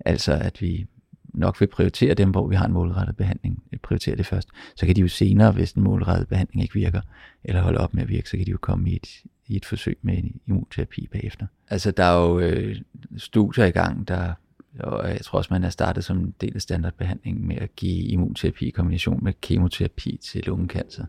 Altså, 0.00 0.32
at 0.32 0.62
vi 0.62 0.86
nok 1.24 1.60
vil 1.60 1.66
prioritere 1.66 2.14
dem, 2.14 2.30
hvor 2.30 2.46
vi 2.46 2.56
har 2.56 2.66
en 2.66 2.72
målrettet 2.72 3.16
behandling. 3.16 3.62
Prioritere 3.82 4.16
det 4.16 4.26
først. 4.26 4.48
Så 4.76 4.86
kan 4.86 4.96
de 4.96 5.00
jo 5.00 5.08
senere, 5.08 5.52
hvis 5.52 5.72
den 5.72 5.82
målrettede 5.82 6.26
behandling 6.26 6.62
ikke 6.62 6.74
virker, 6.74 7.00
eller 7.44 7.62
holder 7.62 7.80
op 7.80 7.94
med 7.94 8.02
at 8.02 8.08
virke, 8.08 8.28
så 8.28 8.36
kan 8.36 8.46
de 8.46 8.50
jo 8.50 8.58
komme 8.60 8.90
i 8.90 8.96
et, 8.96 9.22
i 9.50 9.56
et 9.56 9.64
forsøg 9.64 9.98
med 10.02 10.18
en 10.18 10.40
immunterapi 10.46 11.08
bagefter. 11.12 11.46
Altså, 11.68 11.90
der 11.90 12.04
er 12.04 12.20
jo 12.20 12.38
øh, 12.38 12.76
studier 13.16 13.64
i 13.64 13.70
gang, 13.70 14.08
der 14.08 14.34
og 14.78 15.08
jeg 15.08 15.20
tror 15.20 15.38
også, 15.38 15.54
man 15.54 15.64
er 15.64 15.70
startet 15.70 16.04
som 16.04 16.18
en 16.18 16.34
del 16.40 16.52
af 16.54 16.62
standardbehandlingen 16.62 17.48
med 17.48 17.56
at 17.56 17.76
give 17.76 18.04
immunterapi 18.04 18.66
i 18.66 18.70
kombination 18.70 19.24
med 19.24 19.32
kemoterapi 19.40 20.20
til 20.22 20.44
lungekancer. 20.46 21.04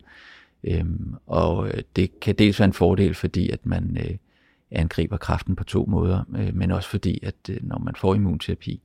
Øhm, 0.64 1.16
og 1.28 1.68
øh, 1.68 1.84
det 1.96 2.20
kan 2.20 2.36
dels 2.36 2.60
være 2.60 2.66
en 2.66 2.74
fordel, 2.74 3.14
fordi 3.14 3.50
at 3.50 3.66
man 3.66 3.98
øh, 4.00 4.18
angriber 4.72 5.18
kræften 5.18 5.56
på 5.56 5.64
to 5.64 5.86
måder, 5.86 6.24
øh, 6.36 6.56
men 6.56 6.72
også 6.72 6.90
fordi, 6.90 7.20
at 7.24 7.36
øh, 7.50 7.58
når 7.62 7.80
man 7.80 7.96
får 7.96 8.16
immunterapi, 8.16 8.82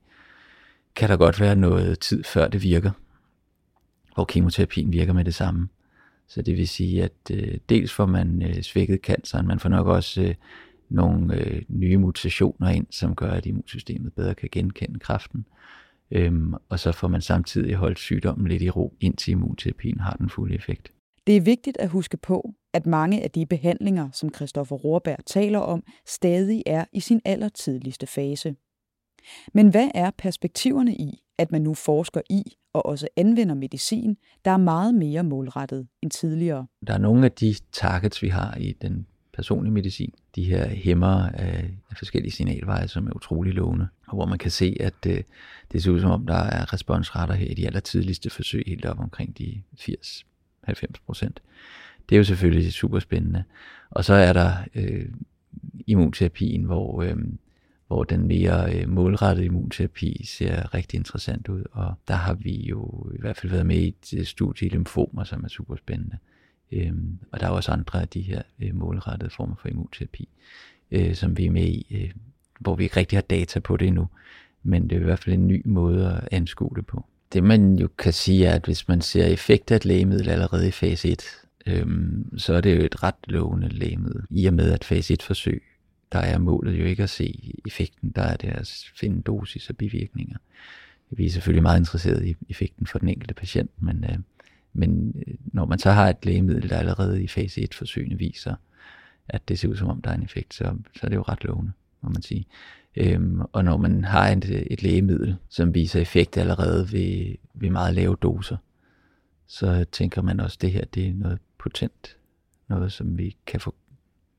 kan 0.95 1.09
der 1.09 1.17
godt 1.17 1.39
være 1.39 1.55
noget 1.55 1.99
tid 1.99 2.23
før 2.23 2.47
det 2.47 2.63
virker, 2.63 2.91
hvor 4.15 4.25
kemoterapien 4.25 4.91
virker 4.91 5.13
med 5.13 5.25
det 5.25 5.35
samme. 5.35 5.67
Så 6.27 6.41
det 6.41 6.57
vil 6.57 6.67
sige, 6.67 7.03
at 7.03 7.31
øh, 7.31 7.57
dels 7.69 7.93
får 7.93 8.05
man 8.05 8.43
øh, 8.43 8.61
svækket 8.61 8.99
canceren, 9.03 9.47
man 9.47 9.59
får 9.59 9.69
nok 9.69 9.87
også 9.87 10.21
øh, 10.21 10.35
nogle 10.89 11.35
øh, 11.35 11.61
nye 11.69 11.97
mutationer 11.97 12.69
ind, 12.69 12.87
som 12.89 13.15
gør, 13.15 13.31
at 13.31 13.45
immunsystemet 13.45 14.13
bedre 14.13 14.35
kan 14.35 14.49
genkende 14.51 14.99
kræften. 14.99 15.45
Øhm, 16.11 16.53
og 16.69 16.79
så 16.79 16.91
får 16.91 17.07
man 17.07 17.21
samtidig 17.21 17.75
holdt 17.75 17.99
sygdommen 17.99 18.47
lidt 18.47 18.61
i 18.61 18.69
ro, 18.69 18.93
indtil 18.99 19.31
immunterapien 19.31 19.99
har 19.99 20.13
den 20.13 20.29
fulde 20.29 20.55
effekt. 20.55 20.91
Det 21.27 21.37
er 21.37 21.41
vigtigt 21.41 21.77
at 21.77 21.89
huske 21.89 22.17
på, 22.17 22.53
at 22.73 22.85
mange 22.85 23.23
af 23.23 23.31
de 23.31 23.45
behandlinger, 23.45 24.09
som 24.13 24.33
Christoffer 24.33 24.75
Rohrberg 24.75 25.25
taler 25.25 25.59
om, 25.59 25.83
stadig 26.05 26.63
er 26.65 26.85
i 26.93 26.99
sin 26.99 27.21
allertidligste 27.25 28.07
fase. 28.07 28.55
Men 29.53 29.69
hvad 29.69 29.89
er 29.95 30.11
perspektiverne 30.17 30.95
i, 30.95 31.23
at 31.37 31.51
man 31.51 31.61
nu 31.61 31.73
forsker 31.73 32.21
i 32.29 32.43
og 32.73 32.85
også 32.85 33.07
anvender 33.15 33.55
medicin, 33.55 34.17
der 34.45 34.51
er 34.51 34.57
meget 34.57 34.95
mere 34.95 35.23
målrettet 35.23 35.87
end 36.01 36.11
tidligere? 36.11 36.67
Der 36.87 36.93
er 36.93 36.97
nogle 36.97 37.25
af 37.25 37.31
de 37.31 37.55
targets, 37.71 38.21
vi 38.21 38.27
har 38.27 38.55
i 38.55 38.75
den 38.81 39.07
personlige 39.37 39.73
medicin, 39.73 40.13
de 40.35 40.43
her 40.43 40.67
hæmmer 40.67 41.29
af, 41.29 41.69
forskellige 41.97 42.31
signalveje, 42.31 42.87
som 42.87 43.07
er 43.07 43.11
utrolig 43.15 43.53
lovende, 43.53 43.87
og 44.07 44.15
hvor 44.15 44.25
man 44.25 44.37
kan 44.37 44.51
se, 44.51 44.77
at 44.79 44.93
øh, 45.07 45.23
det 45.71 45.83
ser 45.83 45.91
ud 45.91 45.99
som 45.99 46.11
om, 46.11 46.27
der 46.27 46.35
er 46.35 46.73
responsretter 46.73 47.35
her 47.35 47.47
i 47.47 47.53
de 47.53 47.67
allertidligste 47.67 48.29
forsøg, 48.29 48.63
helt 48.67 48.85
op 48.85 48.99
omkring 48.99 49.37
de 49.37 49.61
80-90 49.79 50.85
procent. 51.05 51.41
Det 52.09 52.15
er 52.15 52.17
jo 52.17 52.23
selvfølgelig 52.23 52.73
super 52.73 52.99
spændende. 52.99 53.43
Og 53.89 54.05
så 54.05 54.13
er 54.13 54.33
der 54.33 54.51
øh, 54.75 55.05
immunterapien, 55.87 56.63
hvor, 56.63 57.01
øh, 57.01 57.17
hvor 57.87 58.03
den 58.03 58.27
mere 58.27 58.75
øh, 58.75 58.89
målrettede 58.89 59.45
immunterapi 59.45 60.25
ser 60.25 60.73
rigtig 60.73 60.97
interessant 60.97 61.49
ud. 61.49 61.63
Og 61.71 61.93
der 62.07 62.13
har 62.13 62.33
vi 62.33 62.55
jo 62.55 63.11
i 63.15 63.17
hvert 63.19 63.37
fald 63.37 63.51
været 63.51 63.65
med 63.65 63.75
i 63.75 63.87
et 63.87 64.13
øh, 64.17 64.25
studie 64.25 64.67
i 64.67 64.69
lymfomer, 64.69 65.23
som 65.23 65.43
er 65.43 65.47
super 65.47 65.75
spændende. 65.75 66.17
Øhm, 66.71 67.19
og 67.31 67.39
der 67.39 67.45
er 67.45 67.51
også 67.51 67.71
andre 67.71 68.01
af 68.01 68.07
de 68.07 68.21
her 68.21 68.41
øh, 68.61 68.75
målrettede 68.75 69.29
former 69.29 69.55
for 69.61 69.67
immunterapi, 69.67 70.29
øh, 70.91 71.15
som 71.15 71.37
vi 71.37 71.45
er 71.45 71.51
med 71.51 71.67
i, 71.67 71.87
øh, 71.91 72.11
hvor 72.59 72.75
vi 72.75 72.83
ikke 72.83 72.97
rigtig 72.97 73.17
har 73.17 73.21
data 73.21 73.59
på 73.59 73.77
det 73.77 73.87
endnu. 73.87 74.07
Men 74.63 74.83
det 74.89 74.95
er 74.95 74.99
i 74.99 75.03
hvert 75.03 75.19
fald 75.19 75.35
en 75.35 75.47
ny 75.47 75.61
måde 75.65 76.11
at 76.11 76.27
anskue 76.31 76.71
det 76.75 76.85
på. 76.85 77.05
Det 77.33 77.43
man 77.43 77.75
jo 77.75 77.89
kan 77.97 78.13
sige 78.13 78.45
er, 78.45 78.55
at 78.55 78.65
hvis 78.65 78.87
man 78.87 79.01
ser 79.01 79.25
effekt 79.25 79.71
af 79.71 79.75
et 79.75 79.85
lægemiddel 79.85 80.29
allerede 80.29 80.67
i 80.67 80.71
fase 80.71 81.09
1, 81.09 81.23
øhm, 81.65 82.37
så 82.37 82.53
er 82.53 82.61
det 82.61 82.77
jo 82.77 82.85
et 82.85 83.03
ret 83.03 83.15
lovende 83.27 83.69
lægemiddel. 83.69 84.21
I 84.29 84.45
og 84.45 84.53
med 84.53 84.71
at 84.71 84.83
fase 84.83 85.13
1 85.13 85.23
forsøg, 85.23 85.63
der 86.11 86.19
er 86.19 86.37
målet 86.37 86.79
jo 86.79 86.85
ikke 86.85 87.03
at 87.03 87.09
se 87.09 87.53
effekten, 87.67 88.09
der 88.09 88.21
er 88.21 88.37
det 88.37 88.47
at 88.47 88.85
finde 88.95 89.21
dosis 89.21 89.69
og 89.69 89.77
bivirkninger. 89.77 90.37
Vi 91.09 91.25
er 91.25 91.29
selvfølgelig 91.29 91.63
meget 91.63 91.79
interesseret 91.79 92.25
i 92.25 92.35
effekten 92.49 92.87
for 92.87 92.99
den 92.99 93.09
enkelte 93.09 93.33
patient, 93.33 93.71
men, 93.77 94.03
øh, 94.03 94.17
men 94.73 95.13
øh, 95.27 95.33
når 95.45 95.65
man 95.65 95.79
så 95.79 95.91
har 95.91 96.09
et 96.09 96.25
lægemiddel, 96.25 96.69
der 96.69 96.77
allerede 96.77 97.23
i 97.23 97.27
fase 97.27 97.61
1 97.61 97.73
forsøgene 97.73 98.17
viser, 98.17 98.55
at 99.29 99.47
det 99.47 99.59
ser 99.59 99.67
ud 99.67 99.75
som 99.75 99.87
om 99.87 100.01
der 100.01 100.09
er 100.09 100.15
en 100.15 100.23
effekt, 100.23 100.53
så, 100.53 100.75
så 100.95 100.99
er 101.03 101.09
det 101.09 101.15
jo 101.15 101.21
ret 101.21 101.43
lovende, 101.43 101.71
må 102.01 102.09
man 102.09 102.21
sige. 102.21 102.45
Øhm, 102.95 103.41
og 103.51 103.65
når 103.65 103.77
man 103.77 104.03
har 104.03 104.27
et, 104.29 104.65
et 104.71 104.83
lægemiddel, 104.83 105.35
som 105.49 105.75
viser 105.75 106.01
effekt 106.01 106.37
allerede 106.37 106.91
ved, 106.91 107.35
ved 107.53 107.69
meget 107.69 107.95
lave 107.95 108.17
doser, 108.21 108.57
så 109.47 109.85
tænker 109.91 110.21
man 110.21 110.39
også, 110.39 110.55
at 110.57 110.61
det 110.61 110.71
her 110.71 110.85
det 110.85 111.07
er 111.07 111.13
noget 111.13 111.39
potent, 111.59 112.17
noget 112.67 112.91
som 112.91 113.17
vi 113.17 113.35
kan 113.45 113.59
få 113.59 113.75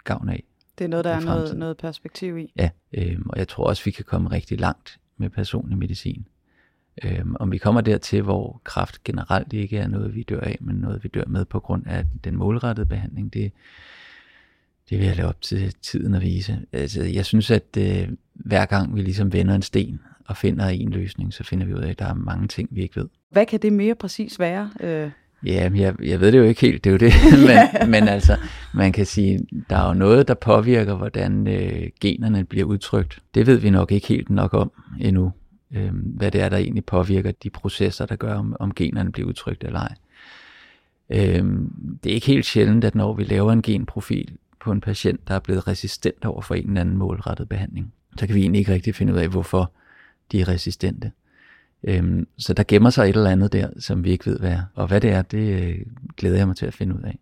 gavn 0.04 0.28
af. 0.28 0.44
Det 0.78 0.84
er 0.84 0.88
noget, 0.88 1.04
der 1.04 1.10
er 1.10 1.20
noget, 1.20 1.56
noget 1.56 1.76
perspektiv 1.76 2.38
i. 2.38 2.52
Ja, 2.56 2.70
øhm, 2.92 3.26
og 3.30 3.38
jeg 3.38 3.48
tror 3.48 3.64
også, 3.64 3.84
vi 3.84 3.90
kan 3.90 4.04
komme 4.04 4.30
rigtig 4.30 4.60
langt 4.60 4.98
med 5.16 5.30
personlig 5.30 5.78
medicin. 5.78 6.26
Øhm, 7.04 7.36
om 7.40 7.52
vi 7.52 7.58
kommer 7.58 7.80
dertil, 7.80 8.22
hvor 8.22 8.60
kraft 8.64 9.04
generelt 9.04 9.52
ikke 9.52 9.78
er 9.78 9.88
noget, 9.88 10.14
vi 10.14 10.22
dør 10.22 10.40
af, 10.40 10.58
men 10.60 10.76
noget, 10.76 11.04
vi 11.04 11.08
dør 11.08 11.24
med 11.26 11.44
på 11.44 11.60
grund 11.60 11.86
af 11.86 12.04
den 12.24 12.36
målrettede 12.36 12.86
behandling, 12.86 13.32
det, 13.32 13.52
det 14.90 14.98
vil 14.98 15.06
jeg 15.06 15.16
lade 15.16 15.28
op 15.28 15.40
til 15.40 15.74
tiden 15.82 16.14
at 16.14 16.22
vise. 16.22 16.58
Altså, 16.72 17.02
jeg 17.02 17.26
synes, 17.26 17.50
at 17.50 17.76
øh, 17.78 18.08
hver 18.34 18.66
gang 18.66 18.96
vi 18.96 19.02
ligesom 19.02 19.32
vender 19.32 19.54
en 19.54 19.62
sten 19.62 20.00
og 20.24 20.36
finder 20.36 20.66
en 20.66 20.90
løsning, 20.90 21.34
så 21.34 21.44
finder 21.44 21.66
vi 21.66 21.74
ud 21.74 21.80
af, 21.80 21.90
at 21.90 21.98
der 21.98 22.06
er 22.06 22.14
mange 22.14 22.48
ting, 22.48 22.68
vi 22.72 22.82
ikke 22.82 22.96
ved. 22.96 23.08
Hvad 23.30 23.46
kan 23.46 23.60
det 23.60 23.72
mere 23.72 23.94
præcis 23.94 24.38
være? 24.38 24.70
Øh... 24.80 25.10
Ja, 25.46 25.70
jeg, 25.74 25.94
jeg 26.04 26.20
ved 26.20 26.32
det 26.32 26.38
jo 26.38 26.44
ikke 26.44 26.60
helt, 26.60 26.84
det 26.84 26.90
er 26.90 26.92
jo 26.92 26.98
det. 26.98 27.12
men, 27.48 27.90
men 27.90 28.08
altså, 28.08 28.36
man 28.74 28.92
kan 28.92 29.06
sige, 29.06 29.46
der 29.70 29.76
er 29.76 29.88
jo 29.88 29.94
noget, 29.94 30.28
der 30.28 30.34
påvirker, 30.34 30.94
hvordan 30.94 31.46
øh, 31.46 31.82
generne 32.00 32.44
bliver 32.44 32.66
udtrykt. 32.66 33.22
Det 33.34 33.46
ved 33.46 33.56
vi 33.56 33.70
nok 33.70 33.92
ikke 33.92 34.08
helt 34.08 34.30
nok 34.30 34.54
om 34.54 34.72
endnu, 35.00 35.32
øh, 35.74 35.90
hvad 35.92 36.30
det 36.30 36.40
er, 36.40 36.48
der 36.48 36.56
egentlig 36.56 36.84
påvirker 36.84 37.32
de 37.42 37.50
processer, 37.50 38.06
der 38.06 38.16
gør, 38.16 38.34
om, 38.34 38.56
om 38.60 38.74
generne 38.74 39.12
bliver 39.12 39.28
udtrykt 39.28 39.64
eller 39.64 39.80
ej. 39.80 39.94
Øh, 41.10 41.44
det 42.04 42.10
er 42.10 42.14
ikke 42.14 42.26
helt 42.26 42.46
sjældent, 42.46 42.84
at 42.84 42.94
når 42.94 43.14
vi 43.14 43.24
laver 43.24 43.52
en 43.52 43.62
genprofil, 43.62 44.32
på 44.60 44.72
en 44.72 44.80
patient, 44.80 45.28
der 45.28 45.34
er 45.34 45.38
blevet 45.38 45.68
resistent 45.68 46.24
over 46.24 46.40
for 46.40 46.54
en 46.54 46.68
eller 46.68 46.80
anden 46.80 46.96
målrettet 46.96 47.48
behandling. 47.48 47.92
Så 48.18 48.26
kan 48.26 48.34
vi 48.36 48.40
egentlig 48.40 48.58
ikke 48.58 48.72
rigtig 48.72 48.94
finde 48.94 49.12
ud 49.12 49.18
af, 49.18 49.28
hvorfor 49.28 49.72
de 50.32 50.40
er 50.40 50.48
resistente. 50.48 51.12
Øhm, 51.84 52.26
så 52.38 52.54
der 52.54 52.64
gemmer 52.68 52.90
sig 52.90 53.02
et 53.02 53.16
eller 53.16 53.30
andet 53.30 53.52
der, 53.52 53.68
som 53.78 54.04
vi 54.04 54.10
ikke 54.10 54.26
ved, 54.26 54.38
hvad 54.38 54.52
er. 54.52 54.62
Og 54.74 54.86
hvad 54.86 55.00
det 55.00 55.10
er, 55.10 55.22
det 55.22 55.62
øh, 55.62 55.86
glæder 56.16 56.36
jeg 56.36 56.46
mig 56.46 56.56
til 56.56 56.66
at 56.66 56.74
finde 56.74 56.94
ud 56.94 57.02
af. 57.02 57.18